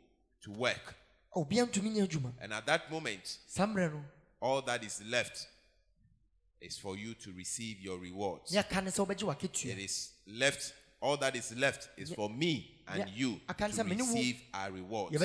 [0.43, 0.95] to work.
[1.35, 3.39] A obiara ntumi And at that moment,
[4.41, 5.47] all that is left
[6.61, 8.51] is for you to receive your rewards.
[8.51, 12.71] ne aka ne sɛ wobɛgye It is left, all that is left is for me
[12.87, 15.17] and you to say, "Me receive our rewards.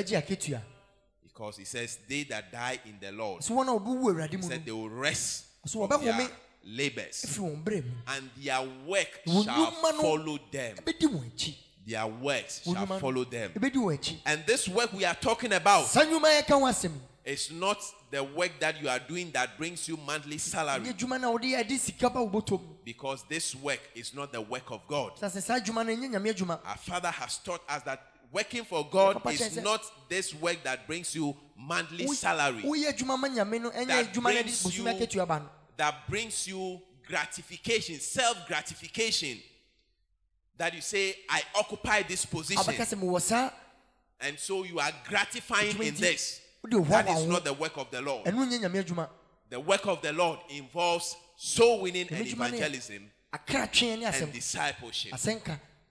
[1.22, 4.42] Because he says, They that die in the Lord, so wɔn a wɔbɛwu awurade he
[4.42, 6.28] said they will rest So from their
[6.64, 7.92] labors, ɛfiri wɔn berɛ mu.
[8.08, 10.76] and their work shall follow them.
[11.91, 13.53] Ɛbɛdi wɔn akyi Their works shall follow them.
[13.53, 16.61] ɛbɛdi wɔn akyi And this work we are talking about saa nnwuma a yɛka ho
[16.62, 16.93] asɛm
[17.24, 17.78] is not
[18.11, 20.86] the work that you are doing that brings you monthly salary.
[20.86, 24.14] adwuma no a wode yɛ de sika ba wo bɔtɔ mu Because this work is
[24.14, 25.12] not the work of God.
[25.16, 28.64] sɛ sɛ saa adwuma no ɛnyɛ nyame adwuma Our Father has taught us that working
[28.64, 33.61] for God is not this work that brings you monthly salary, woyɛ adwuma ma nyame
[33.61, 37.99] no ɛnyɛ That adwuma no de brings you- aketua ba no that brings you gratification,
[38.01, 39.41] self gratification.
[40.61, 43.50] That you say, I occupy this position, sɛ mewɔ saa
[44.20, 46.42] and so you are gratifying in this.
[46.62, 48.26] That is not the work of the Lord.
[48.26, 49.08] ɛno nyɛ nyame adwuma
[49.48, 54.32] The work of the Lord involves soul winning and Nyame adwuma no yɛ evangelism and
[54.34, 55.12] discipleship.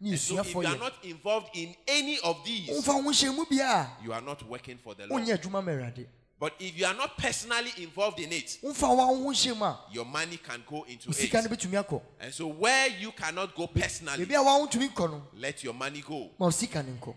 [0.02, 3.46] And so if you are not involved in any of these, womfa wo hyɛ mu
[3.46, 6.08] biaa you are not working for the Lord.
[6.40, 9.12] Wonyɛ adwuma ma awurade But if you are not personally involved in it, womfa wa
[9.12, 12.02] wo ho hyɛ mu a your money can go into wo sika no it.
[12.22, 15.64] And so where you cannot go personally, baabi a wa wo ntumi nkɔ no let
[15.64, 16.32] your money go.
[16.40, 17.16] ma wo sika no nkɔ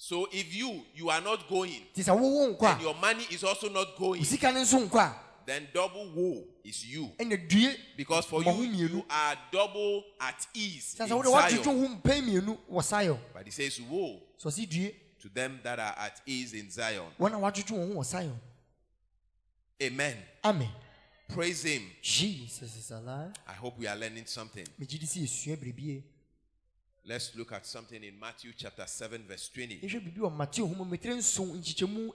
[0.00, 3.42] So if you you are not going nti sɛ wowo nkɔ and your money is
[3.44, 5.14] also not going, wo sika no nso nkɔ a
[5.48, 7.10] then double woe is you.
[7.96, 10.94] Because for you, you are double at ease.
[10.98, 11.88] sɛ in sɛ wode woatwetwe Zion.
[11.88, 14.90] ho mpɛn mmienu wɔ sayɔ But he says, Woe sɛ ɔse due
[15.20, 17.10] to them that are at ease in Zion.
[17.18, 18.38] wɔn a woatwetwe wɔn ho wɔ sayɔ
[19.82, 20.16] Amen.
[20.44, 20.70] amen
[21.28, 21.82] Praise him.
[22.02, 24.66] jesus is alive I hope we are learning something.
[24.80, 26.02] megye di sɛ yɛsua biribie
[27.04, 29.80] Let's look at something in Matthew chapter 7, verse 20.
[29.80, 32.12] yɛhwɛ biribi wɔ mateo homa metire nson nkyekyɛmu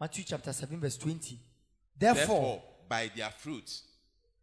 [0.00, 1.38] matthew chapter 7 verse 20
[1.98, 3.82] therefore Therefore, by their fruits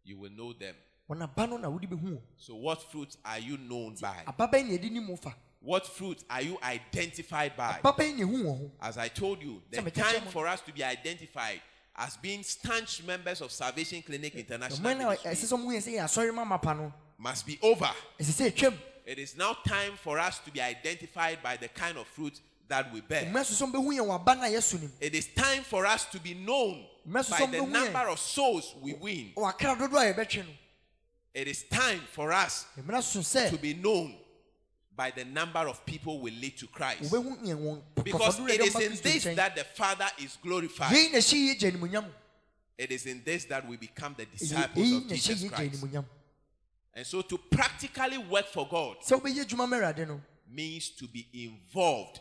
[0.04, 0.74] you will know them.
[1.08, 4.22] Wɔn aba no na wode bɛhu wɔ So, what fruit are you known by?
[4.26, 7.78] aba bɛn na yɛde ne mu fa What fruit are you identified by?
[7.82, 10.72] aba bɛn na ɛhu wɔn ho As I told you, the time for us to
[10.72, 11.60] be identified
[11.96, 15.78] as being staunch members of Salvation Clinic International ɔman na ɛsɛ Ministry sɛ ɔmo yɛ
[15.78, 17.90] sɛ yɛ asɔre ma mapa no must be over.
[18.20, 21.96] ɛsɛ sɛ ɛtwam It is now time for us to be identified by the kind
[21.96, 22.38] of fruit
[22.68, 23.24] that we bear.
[23.24, 25.86] mmerɛ so sɛ ɔmbɛhu yɛn wɔ aba no a yɛso nim It is time for
[25.86, 29.32] us to be known by the number of souls we win.
[31.38, 34.12] It is time for us mmerɛ so sɛ to be known
[34.96, 37.12] by the number of people we lead to Christ.
[37.12, 40.90] wɔbɛhu yɛn wɔn Because it is in this that the Father is glorified.
[40.92, 42.10] yɛi na ɛhyɛ yɛ gya animonyam
[42.76, 45.84] It is in this that we become the disciples of Jesus Christ.
[46.94, 50.20] And so to practically work for God sɛ wobɛyɛ adwuma ma awurade no
[50.50, 52.18] means to be involved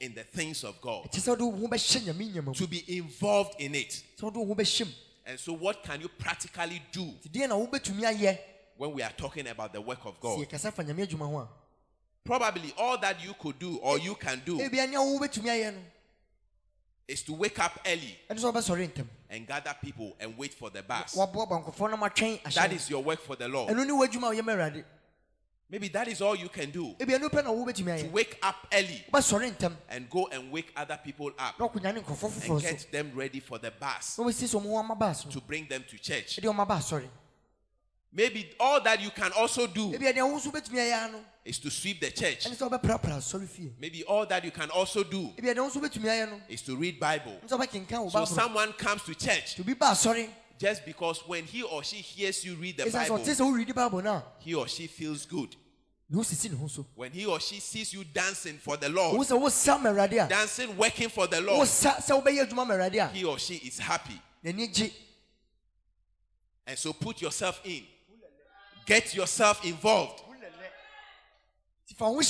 [0.00, 1.04] in the things of God.
[1.12, 4.02] ɛkyɛ sɛ wode wo ho bɛhyɛ nyame nyama mu To be involved in it.
[5.26, 7.48] Sɛ wode wo ho bɛhyɛ mu And so what can you practically do nti deɛ
[7.48, 8.38] na wobɛtumi ayɛ
[8.76, 10.38] when we are talking about the work of God?
[10.38, 11.48] yɛkasa fa nyame adwuma ho a
[12.24, 15.72] Probably all that you could do or you can do ebia nea wo wobɛtumi ayɛ
[15.74, 15.80] no
[17.08, 20.70] is to wake up early ɛne sɛ wobɛsɔre ntɛm and gather people and wait for
[20.70, 21.14] the bus.
[21.14, 23.70] waboa bankɔfoɔ no matwɛn That is your work for the Lord.
[25.68, 26.94] Maybe that is all you can do.
[26.98, 29.04] ebia ne wopɛ na wobɛtumi To wake up early
[29.90, 33.40] and go and wake other people up na wakɔnya ne nkurɔfoɔ and get them ready
[33.40, 35.98] for the bus na wɔsi sɛ ɔmo ho ama baa so to bring them to
[35.98, 36.36] church.
[36.36, 37.08] ɛde ɔma baa sɔre
[38.12, 41.24] Maybe all that you can also do ebi ɛdeɛ wo nso wobɛtumi ayɛ ano.
[41.44, 42.44] is to sweep the church.
[42.44, 43.72] ɛne sɛ wobɛprapra asɔre fie.
[43.80, 46.62] Maybe all that you can also do ebi ɛdeɛ wo nso wobɛtumi ayɛ no is
[46.62, 47.40] to read Bible.
[47.44, 49.56] ɛne sɛ wobɛkenkan wo So someone comes to church
[50.58, 53.18] to bi ba asɔre just because when he or she hears you read the Bible,
[53.18, 55.54] ɔte sɛ woredi bible no a he or she feels good.
[56.08, 59.40] na wosisi ne ho When he or she sees you dancing for the Lord, sɛ
[59.40, 63.24] wosa ma awurade a dancing, working for the Lord, wosa sɛ wobɛyɛ adwuma ma he
[63.24, 64.20] or she is happy.
[66.68, 67.84] And so put yourself in.
[68.84, 70.22] Get yourself involved.
[71.86, 72.20] nti fa ho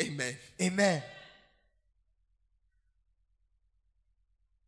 [0.00, 0.36] Amen.
[0.60, 1.02] amen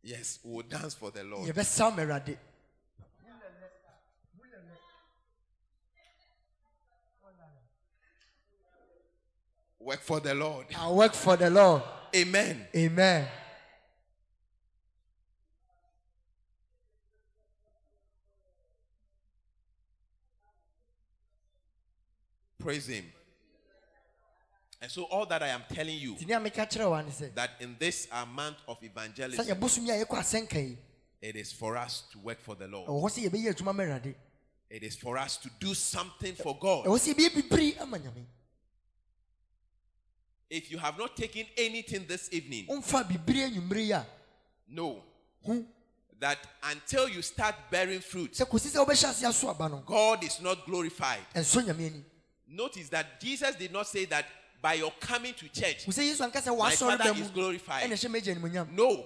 [0.03, 1.47] Yes, we will dance for the Lord.
[1.47, 2.37] yɛbɛsa ma awurade
[9.79, 10.67] Work for the Lord.
[10.77, 11.81] i work for the lord
[12.15, 12.67] Amen.
[12.75, 13.27] amen
[22.59, 23.05] Praise Him.
[24.81, 27.11] And so, all that I am telling you, nti ne a meka kyerɛ wa ne
[27.11, 30.77] sɛ that in this our month of evangelism, yɛbosom yi a yɛkɔ asɛnka yi
[31.21, 32.89] it is for us to work for the Lord.
[32.89, 34.15] ɛwɔ hɔ sɛ yɛbɛyɛ adwuma ma awurade.
[34.71, 36.85] It is for us to do something for God.
[36.87, 38.25] ɛwɔ sɛ yɛbɛyɛ bibiri ama nyame.
[40.49, 44.05] If you have not taken anything this evening, womfa bibiri anwummere yi a
[44.67, 45.03] know
[45.45, 45.63] hu.
[46.19, 50.23] That until you start bearing fruit, sɛ kɔsi sɛ wobɛhyɛ ase aso aba no God
[50.23, 51.21] is not glorified.
[52.47, 54.25] Notice that Jesus did not say that
[54.61, 57.83] by your coming to church, wo sɛ yesu anka sɛ my Father is glorified.
[57.83, 59.05] ɛna ɛhyɛ magya animonyam No.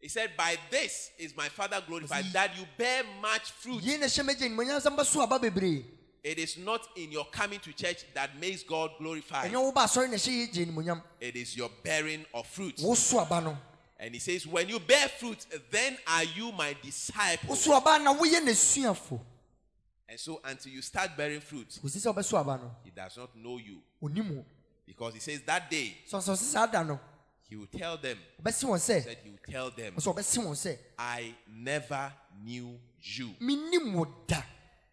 [0.00, 3.82] He said, By this is my Father glorified, that you bear much fruit.
[3.82, 5.84] yei na ɛhyɛ magya animonyam sɛ mbɛso aba bebree
[6.22, 9.50] It is not in your coming to church that makes God glorified.
[9.50, 12.76] ɛnyɛ woba asɔre na ɛhyɛ yɛgya animonyam It is your bearing of fruit.
[12.76, 13.58] woso aba no
[13.98, 17.66] And he says, When you bear fruit, then are you my disciples.
[20.08, 23.34] And so, until you start bearing fruit, kɔsi sɛ wobɛso aba no he does not
[23.36, 23.80] know you.
[24.86, 26.98] Because he says that day, sɛ ɔsɛ ɔse saa
[27.48, 31.34] he will tell them, sɛ that he will tell them, ɔsɛ ɔbɛsi wɔn sɛ I
[31.48, 33.34] never knew you.
[33.40, 34.42] menim wo da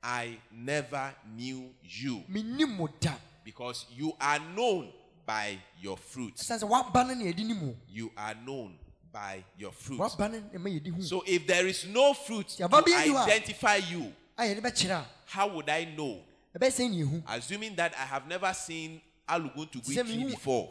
[0.03, 2.23] I never knew you.
[2.29, 4.91] menim wo da Because you are known
[5.25, 6.43] by your fruits.
[6.49, 8.77] ɛsiane sɛ woaba no ne yɛde nim wo You are known
[9.11, 10.15] by your fruits.
[10.15, 13.05] woaba no ne ma yɛde hu So if there is no fruit to Yaba bi
[13.05, 13.23] ni wa.
[13.23, 14.13] identify you, a yɛde bɛkyerɛ
[15.25, 16.21] how would I know?
[16.53, 20.23] a ɛbɛyɛ sɛ ne yɛhu Assuming that I have never seen alugun to sɛ tree
[20.25, 20.67] before,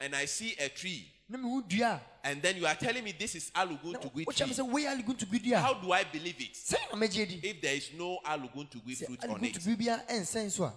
[0.00, 2.00] and I see a tree, na mehu dua.
[2.22, 4.24] And then you are telling me this is a alugun na to tree.
[4.24, 5.58] wokyerɛ me sɛ woyɛ aleguntugui dua?
[5.58, 6.54] How do I believe it?
[6.54, 7.40] Sɛn na mɛgye di.
[7.48, 9.54] If there is no alugun to sɛ fruit on it?
[9.54, 10.72] aleguntugui bia ɛnsɛn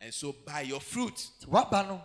[0.00, 2.04] And so by your fruit, sɛ woaba no.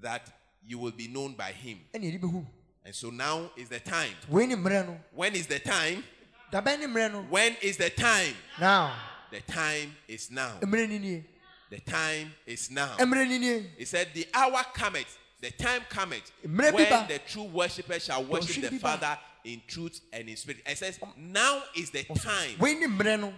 [0.00, 0.30] that
[0.66, 1.80] you will be known by him.
[1.94, 2.46] ɛne yɛde bɛhu
[2.84, 4.14] And so now is the time.
[4.28, 5.00] wei ne mmerɛ no.
[5.12, 6.04] When is the time?
[6.52, 8.34] Dabɛn ne mmerɛ no When is the time?
[8.60, 8.92] now
[9.30, 10.52] The time is now.
[10.60, 11.24] mmerɛ ni nie
[11.70, 12.96] The time is now.
[12.98, 16.74] mmerɛ ni nie He said, The hour cometh, the time cometh, when
[17.08, 18.78] the true worshippers shall worship the.
[18.78, 20.60] Father in truth and in spirit.
[20.66, 22.56] It says, Now is the time.
[22.58, 23.32] wei ne mmerɛ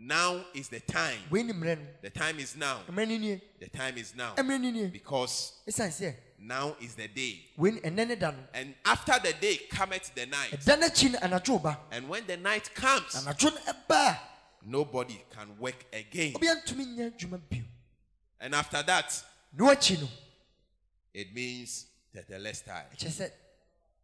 [0.00, 1.18] Now is the time.
[1.30, 2.80] wei ne mmerɛ no The time is now.
[2.90, 4.34] mmerɛ ni nie The time is now.
[4.36, 5.52] mmerɛ ni nie Because
[6.40, 7.44] now is the day.
[7.56, 10.52] wei ne- ɛnnɛ ne da no And after the day cometh the night.
[10.52, 14.20] ɛda no akyi no anadwo ba And when the night comes, anadwo no ɛba a
[14.64, 16.34] nobody can work again.
[16.34, 17.62] obia ntumi nyɛ adwuma bio
[18.40, 19.24] And after that,
[21.14, 22.84] it means tetelestai.
[22.96, 23.30] ɛkyerɛ sɛ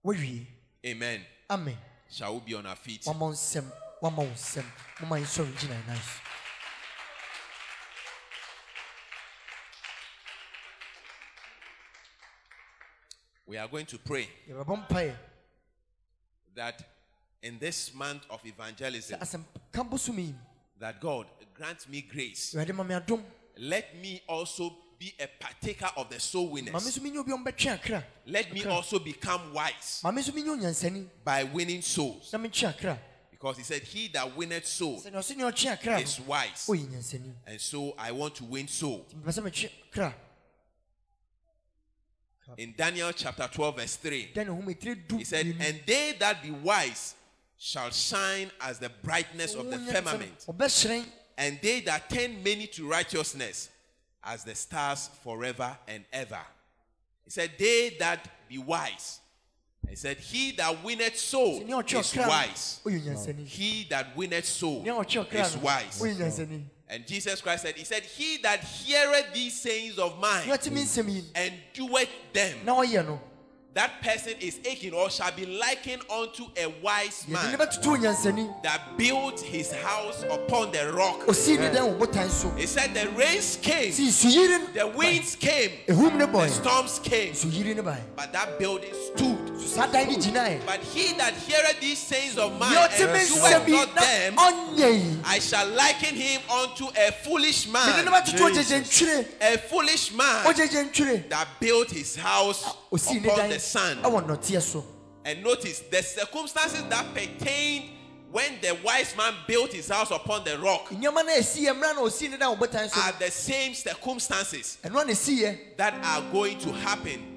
[0.04, 0.46] wawie
[0.86, 1.24] Amen.
[1.50, 1.78] amen
[2.10, 3.02] Shall we be on our feet?
[3.04, 3.64] wama wo nsɛm
[4.02, 4.64] wama wo nsɛm
[5.00, 6.00] moma yɛnsɔre gyina yɛnan
[13.46, 14.28] We are going to pray
[16.54, 16.82] that
[17.42, 20.34] in this month of evangelism, asɛmka bosom yi
[20.78, 22.54] that God grant me grace.
[22.54, 23.22] awurade ma me adom
[23.58, 26.72] Let me also be a partaker of the soul winners.
[26.74, 31.08] nso menyɛ obi a ɔmbɛtwe akra Let me also become wise ma me nso menyɛ
[31.22, 32.32] by winning souls.
[32.32, 32.98] na mentwe akra
[33.30, 36.66] Because he said, He that winneth soul sɛnea ɔse nea ɔtwe akra is wise.
[37.46, 39.04] And so I want to win soul.
[39.10, 40.14] nti mepɛ sɛ metwe kra
[42.58, 45.46] In Daniel chapter 12, verse 3, da ne ho metire du he said.
[45.60, 47.14] And they that be wise
[47.58, 50.46] shall shine as the brightness of the firmament,
[51.36, 53.70] and they that turn many to righteousness
[54.22, 56.40] as the stars forever and ever.
[57.24, 59.20] He said, They that be wise.
[59.88, 62.80] He said, He that winneth soul sɛ nea ɔtwe is wise.
[63.46, 66.00] He that winneth soul nea ɔtwe ɔkra is wise.
[66.88, 70.82] And Jesus Christ said, He said, He that heareth these sayings of mine nea ɔtumi
[70.82, 73.20] nsɛm yi and doeth them, na ɔyɛ no
[73.74, 78.62] that person is aching or shall be likened unto a wise man ne bɛtoto onyansani.
[78.62, 81.26] that built his house upon the rock.
[81.26, 82.50] osii ne dɛn wɔ botan so.
[82.50, 83.92] He said the rains came,
[84.72, 89.38] the winds came, the storms came, nsuyiri ne bae but that building stood.
[89.92, 93.94] dan But he that heareth these sayings of mine deɛ ɔte me and doeth
[94.40, 101.48] not them, I shall liken him unto a foolish man, ntwere a foolish man that
[101.58, 104.02] built his house upon the sand.
[104.04, 104.84] ɛwɔ nnɔteɛ so
[105.26, 107.90] And notice the circumstances that pertained
[108.30, 111.94] when the wise man built his house upon the rock nneɛma no a ɛsiiɛ mmerɛ
[111.94, 115.94] na osii ne dan wɔ botan are the same circumstances ɛno a na ɛsiiɛ that
[116.04, 117.30] are going to happen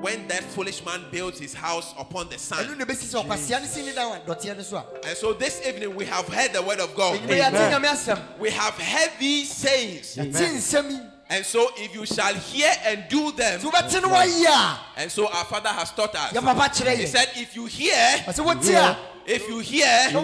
[0.00, 2.78] when that foolish man built his house upon the ɛno sand.
[2.78, 6.04] na ɛbɛsi sɛ ɔkwasea no sii ne dan wɔ so And so this evening we
[6.04, 7.18] have heard the word of God.
[7.20, 10.16] ɛnyina yɛate nyame asɛm We have heard these sayings.
[10.16, 11.00] yɛte nsɛm yi
[11.30, 15.10] And so if you shall hear and do them, sɛ wobɛte no wayɛ a and
[15.10, 16.32] so our father has taught us.
[16.32, 17.94] papa kyerɛ He yɛ said, if you hear,
[18.26, 18.96] ɔsɛ wote a
[19.26, 20.20] if you hear, na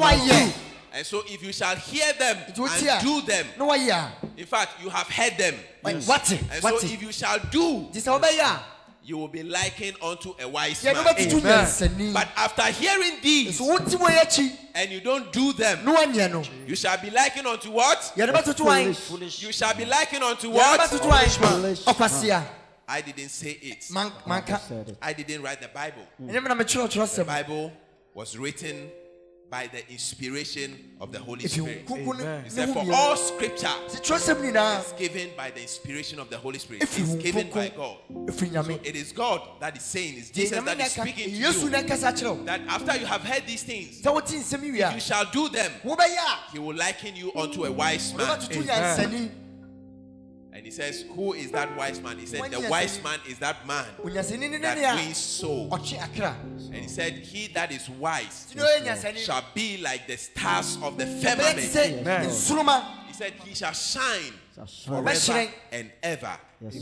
[0.93, 2.55] and so if you shall hear them and
[3.03, 5.55] do them, na wayɛ a in fact, you have heard them.
[5.85, 7.89] wate And so if you shall do,
[9.03, 10.95] nti sɛ wobɛyɛ a you will be likened unto a wise man.
[10.95, 15.53] wobɛtoto nyansani But after hearing these nso wote wɔ yɛ akyi and you don't do
[15.53, 16.43] them, na wanyɛ no.
[16.67, 17.99] you shall be likened unto what?
[18.17, 18.95] yɛne bɛtoto wan
[19.39, 20.81] You shall be likened unto yɛne what?
[20.81, 22.45] bɛtoto wan ɔkwasea
[22.89, 23.89] I didn't say it.
[23.93, 24.61] Man- manka
[25.01, 26.03] I didn't write the Bible.
[26.23, 27.73] ɛnyɛ mena mekyerɛkyerɛ The Bible
[28.15, 28.91] was written
[29.51, 31.85] by the inspiration of the Holy Spirit.
[31.87, 35.61] nkonko He said, For ho all mmienu scripture sɛ kyerɛsɛm nyinaa is given by the
[35.61, 36.83] inspiration of the Holy Spirit.
[36.83, 37.97] It's given by God.
[38.27, 41.03] ɛfiri nyame It is God that is saying, it's Jesus nyame that na is ɛka
[41.03, 41.71] speaking to you.
[41.71, 44.73] na ɛkasa kyerɛ wo That after you have heard these things, sɛ wote nsɛm yi
[44.73, 45.73] wie a you shall do them.
[46.53, 48.27] He will liken you unto a wise man.
[48.39, 49.31] wobɛtoto nyansani
[50.61, 52.19] And he says, Who is that wise man?
[52.19, 55.73] He said, The wise man is that man that a wins souls.
[55.73, 60.19] And he said, He that is wise nti ne ɔyɛ nyansani shall be like the
[60.19, 62.35] stars of the bɛyɛ firmament.
[62.35, 64.35] sɛ He said, He shall shine
[64.87, 66.37] forever and ever.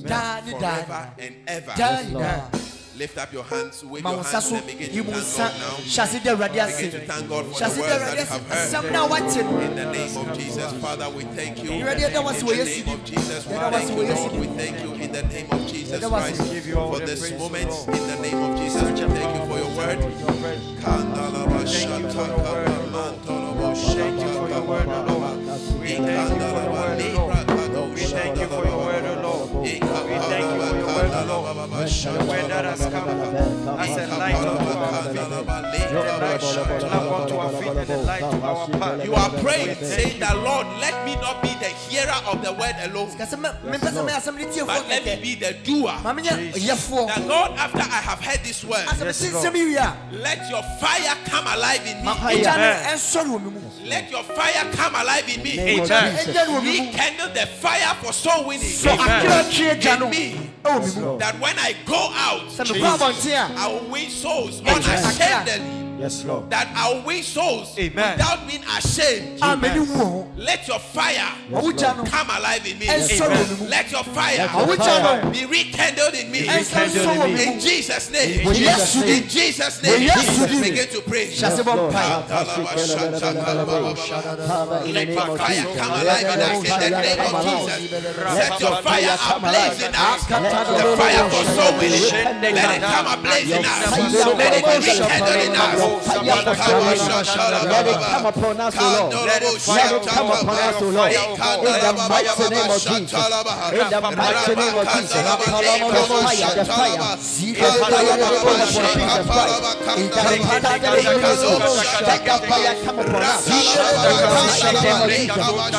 [0.09, 2.68] daa Forever and ever.
[2.99, 5.77] Lift up your hands, wave your hands, and begin to thank God now.
[5.87, 8.47] hyɛ ase da awurade ase Begin to thank God for the words that you have
[8.49, 8.69] heard.
[8.75, 11.71] asɛm no a wate no In the name of Jesus, Father, we thank you.
[11.71, 13.05] In Awurade, yɛda wo ase wɔ the name of.
[13.05, 14.33] Jesus, we Yɛda wo ase thank you, Lord.
[14.35, 16.05] We thank you in the name of Jesus.
[16.05, 17.71] Christ Give you all for this moment.
[17.87, 19.99] In the name of Jesus, we thank you for your word.
[19.99, 22.91] Thank you for your word, Lord.
[22.91, 25.39] mantolobo Thank you for your word, Lord.
[25.79, 27.95] We thank you for your word, Lord.
[27.95, 30.88] We thank you for your word, Lord.
[30.99, 31.89] You for your word, O Lord.
[31.89, 33.09] The word that has come
[33.79, 38.21] as a light unto our feet, the light lamp unto our feet, and the light
[38.21, 39.05] to our path.
[39.05, 42.75] You are praying, saying that Lord, let me not be the hearer of the word
[42.83, 45.53] alone, ka sɛ mɛ- mempɛ sɛ mɛyɛ asɛm ne tiefoɔ but let me be the
[45.65, 45.95] doer.
[46.03, 49.47] That God, after I have heard this word, Yes, mete Lord.
[49.47, 52.11] nsɛm yi wie a let your fire come alive in me.
[52.11, 52.85] Amen.
[52.87, 55.59] ɛnsɔre wɔ me mu Let your fire come alive in me.
[55.61, 55.87] Amen.
[55.87, 59.01] ɛgya no wɔ me mu Rekindle the fire for soul winning Amen.
[59.01, 60.51] akra twe agya in me.
[60.99, 64.11] Ɛwɔ me mu That when I go out, sɛ mekɔ abɔnten a I will win
[64.11, 64.61] souls.
[64.65, 65.88] Yes, unashamedly.
[65.99, 66.49] Yes, Lord.
[66.51, 68.17] That I will win souls Amen.
[68.17, 69.43] without being ashamed.
[69.43, 72.87] a m'ani wu wɔ ho Let your fire ɔwogya no come alive in me.
[72.87, 76.47] ɛnsɔre wɔ me mu Let your fire ɔwogya no be rekindled in me.
[76.47, 78.47] ɛnsɔre nsɔ wɔ me In Jesus' name.
[78.47, 79.23] Wɔ Yesu din.
[79.23, 80.01] In Jesus' name.
[80.01, 80.63] Wɔ Yesu din.
[80.63, 81.27] Begin to pray.
[81.27, 82.09] hyɛ ase bɔ mpae
[84.95, 87.91] Let your fire come alive in us in the name of Jesus.
[88.39, 90.27] Set your fire ablaze in us.
[90.31, 92.55] The fire for soul winning.
[92.55, 93.99] Let it come ablaze in us.
[94.39, 95.88] Let it be rekindled in us.
[96.19, 99.13] Let it come upon us, O Lord.
[99.29, 101.13] Let it come upon us, O Lord.
[101.13, 103.25] In the mighty name of Jesus.
[103.73, 105.19] In the mighty name of Jesus.
[105.19, 106.99] The fire, the fire.
[107.59, 107.83] That
[108.21, 108.85] upon us, the
[109.29, 109.57] fire.
[109.99, 110.83] In the fire that
[112.09, 113.47] Let the fire come upon us.
[113.49, 113.57] In
[114.09, 115.39] the mighty name of Jesus.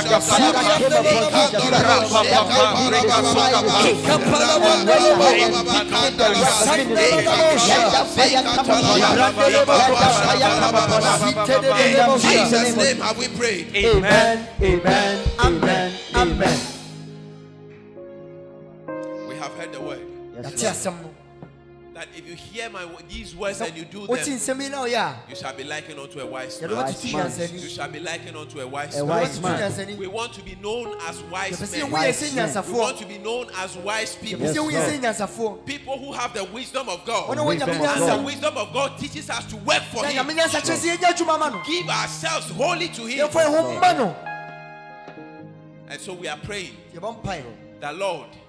[0.09, 1.59] The fire that came upon Jesus.
[1.59, 4.09] That will be the fire of Jesus.
[4.69, 6.79] And let the heaven begin the of ministry.
[6.89, 9.09] Let the fire come upon us.
[9.09, 9.98] Let the fire come upon us.
[9.99, 10.05] In
[11.47, 13.75] the In mighty Jesus' name have we prayed.
[13.75, 16.59] Amen, amen, amen, amen.
[19.27, 20.01] We have heard the word.
[20.43, 21.08] yɛte asɛm no
[21.99, 24.85] That if you hear my these words and you do wote them, nsɛm yi na
[24.85, 27.59] ɔyɛ a you shall be likened unto a wise yɛde man.
[27.61, 29.07] You shall be likened unto a wise A man.
[29.17, 29.97] wise wɔtoto man.
[29.97, 31.91] We want to be known as wise yɛpɛ men.
[31.91, 34.45] yɛhu We want to be known as wise people.
[34.47, 37.35] yɛpɛ sɛ yɛhu yɛ sɛ nyansafoɔ People who have the wisdom of God.
[37.37, 40.25] wɔ nyame And the wisdom of God teaches us to work for Him.
[40.25, 43.27] nyame nyansa kyerɛ sɛ yɛnya adwuma ma no Give ourselves wholly to Him.
[43.27, 44.15] yɛmfa yɛ ho mma no
[45.89, 47.43] And so we are praying yɛbɔ mpae
[47.81, 48.27] The Lord,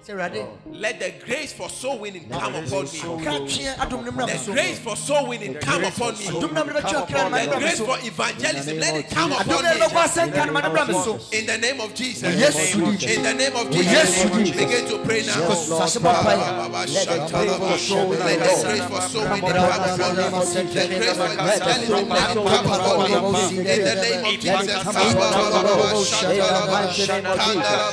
[0.73, 2.99] let the grace for soul winning come upon me.
[3.23, 6.25] ka tweɛ adom no mmra me The grace for soul winning come upon me.
[6.25, 9.63] adom no mmra bɛtwa kra no ma The grace for evangelism, let it come upon
[9.63, 9.69] me.
[9.69, 12.23] asɛnka no ma no mmra me so In the name of Jesus.
[12.23, 14.55] In the name of Jesus.
[14.57, 15.37] Begin to pray now.
[15.37, 15.89] Yes, Lord.
[15.89, 16.93] Sase bɔ mpaeɛ.
[16.93, 18.65] Let the grace for soul winning, Let the Lord.
[18.65, 20.61] grace for soul Come upon come us in upon the name of me.
[20.61, 23.43] The grace for evangelism, let it come come upon me.
[23.61, 24.81] In the name of Jesus.
[24.81, 26.25] come upon us, Lord.
[26.25, 27.91] In the mighty name of Jesus.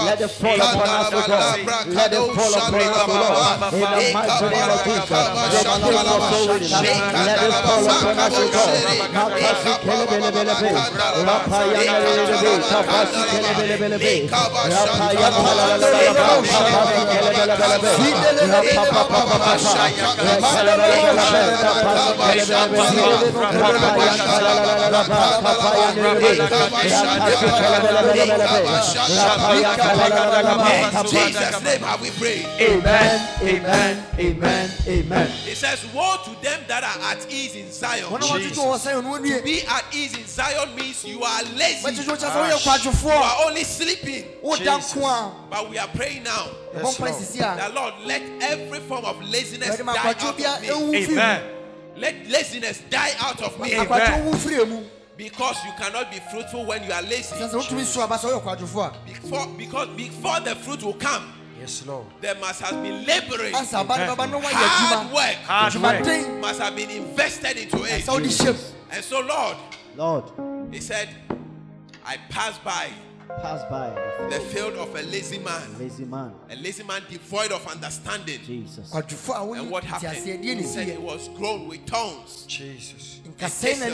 [0.04, 1.58] Let fall upon us, O God.
[1.88, 3.72] Let fall upon us, O Lord.
[3.72, 5.08] In the mighty name of Jesus.
[5.08, 6.72] The grace for soul winning,
[7.26, 8.74] let fall upon us, O God.
[9.18, 10.70] Makasi kelebelebelebe.
[13.88, 14.28] Kelebelebelebe.
[17.28, 17.92] Kelebelebelebe.
[18.48, 19.72] Rapapapapapa.
[20.18, 21.18] Kelebelebelebe.
[31.08, 32.44] Jesus' name have we prayed.
[32.60, 35.30] Amen, amen, amen, amen.
[35.46, 38.04] It says, Woe to them that are at ease in Zion.
[38.04, 41.42] wɔn a wɔtwitwi wɔ sɛn no wɔnwie Be at ease in Zion means you are
[41.56, 41.86] lazy.
[41.86, 44.24] wɔtwitwi wɔ kyɛ sɛ woyɛ You are only sleeping.
[44.42, 46.48] woda nko a But we are praying now.
[46.74, 51.04] ɛbɔ mpae The Lord, let every form of laziness die out of me.
[51.04, 51.42] Amen.
[51.96, 53.74] Let laziness die out of me.
[54.66, 54.84] mu
[55.18, 57.34] akwadwo wu firi mu Because you cannot be fruitful when you are lazy.
[57.34, 62.06] sɛ sɛ wotumi so aba sɛ Before, because before the fruit will come, Yes, Lord.
[62.20, 63.52] there must have been laboring.
[63.54, 66.40] a ansa aba no bɛba no woayɛ Hard work Hard work.
[66.40, 68.04] must have been invested into it.
[68.04, 68.56] sɛ wode
[68.90, 69.56] And so, Lord,
[69.96, 70.24] Lord,
[70.72, 71.08] He said,
[72.06, 72.88] I passed by
[73.42, 73.90] pass by
[74.30, 76.32] the field of a lazy man, lazy man.
[76.50, 78.40] a lazy man devoid of understanding.
[78.44, 78.92] Jesus.
[78.92, 80.16] And what happened?
[80.42, 82.44] He said he was grown with tongues.
[82.48, 83.20] Jesus.
[83.38, 83.86] nkasɛe na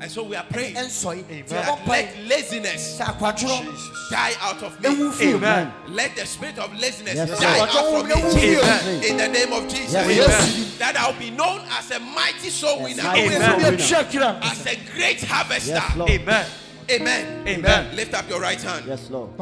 [0.00, 1.64] And so we are praying ɛnsɔe nti Amen.
[1.64, 3.90] ɛbɔ that let laziness sɛ Jesus.
[4.10, 5.34] die out of me.
[5.34, 5.72] Amen.
[5.88, 8.14] Let the spirit of laziness Yes, die out from me.
[8.14, 9.04] Amen.
[9.04, 9.92] In the name of Jesus.
[9.92, 10.72] Yes, Amen.
[10.78, 13.02] That I'll be known as a mighty soul winner.
[13.02, 13.76] mighty Ɛwɔ soul ebi winner.
[13.76, 15.70] atwa kira As a great harvester.
[15.72, 16.10] Yes, Lord.
[16.10, 16.46] Amen.
[16.90, 17.48] Amen.
[17.48, 17.96] Amen.
[17.96, 18.84] Lift up your right hand.
[18.86, 19.36] Yes, Lord.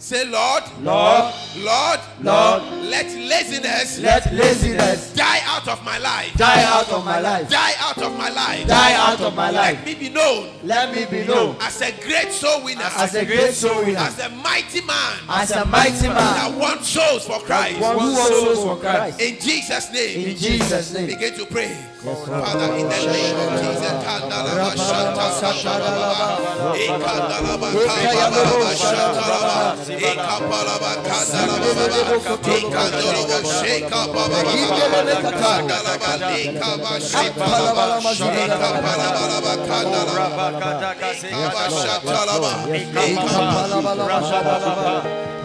[0.00, 6.34] so Say, Lord, Lord, Lord, Lord, let laziness let laziness die out of my life.
[6.36, 7.48] die out of my life.
[7.48, 8.66] Die out of my life.
[8.66, 9.78] Die out of my life.
[9.78, 12.82] Let me be known Let me be known as a great soul winner.
[12.96, 16.88] as a great soul winner, as a mighty man as a mighty man, that wants
[16.88, 17.80] souls for Christ.
[17.80, 19.20] one who souls for Christ.
[19.20, 20.28] In Jesus' name.
[20.28, 21.06] In Jesus' name.
[21.06, 21.93] Begin to pray.
[22.04, 23.96] Father, in the name of Jesus.
[24.04, 26.36] Kandalaba shanta kabalaba.
[26.76, 29.56] Ekandalaba kabalaba shantalaba.
[29.88, 31.84] Ekapalaba kandalaba.
[32.44, 34.52] Ekandalaba shekapalaba.
[35.40, 37.84] Kandalaba lekaba shepalaba.
[38.44, 40.46] Ekapalabalaba eh, eh, kandalaba.
[41.24, 42.52] Ekaba shantalaba.
[42.68, 43.64] Ekapa-
[44.44, 45.43] eh,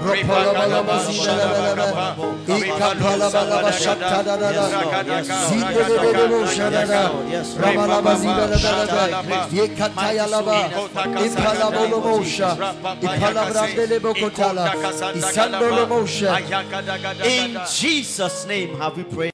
[17.25, 19.27] In Jesus' name have we prayed.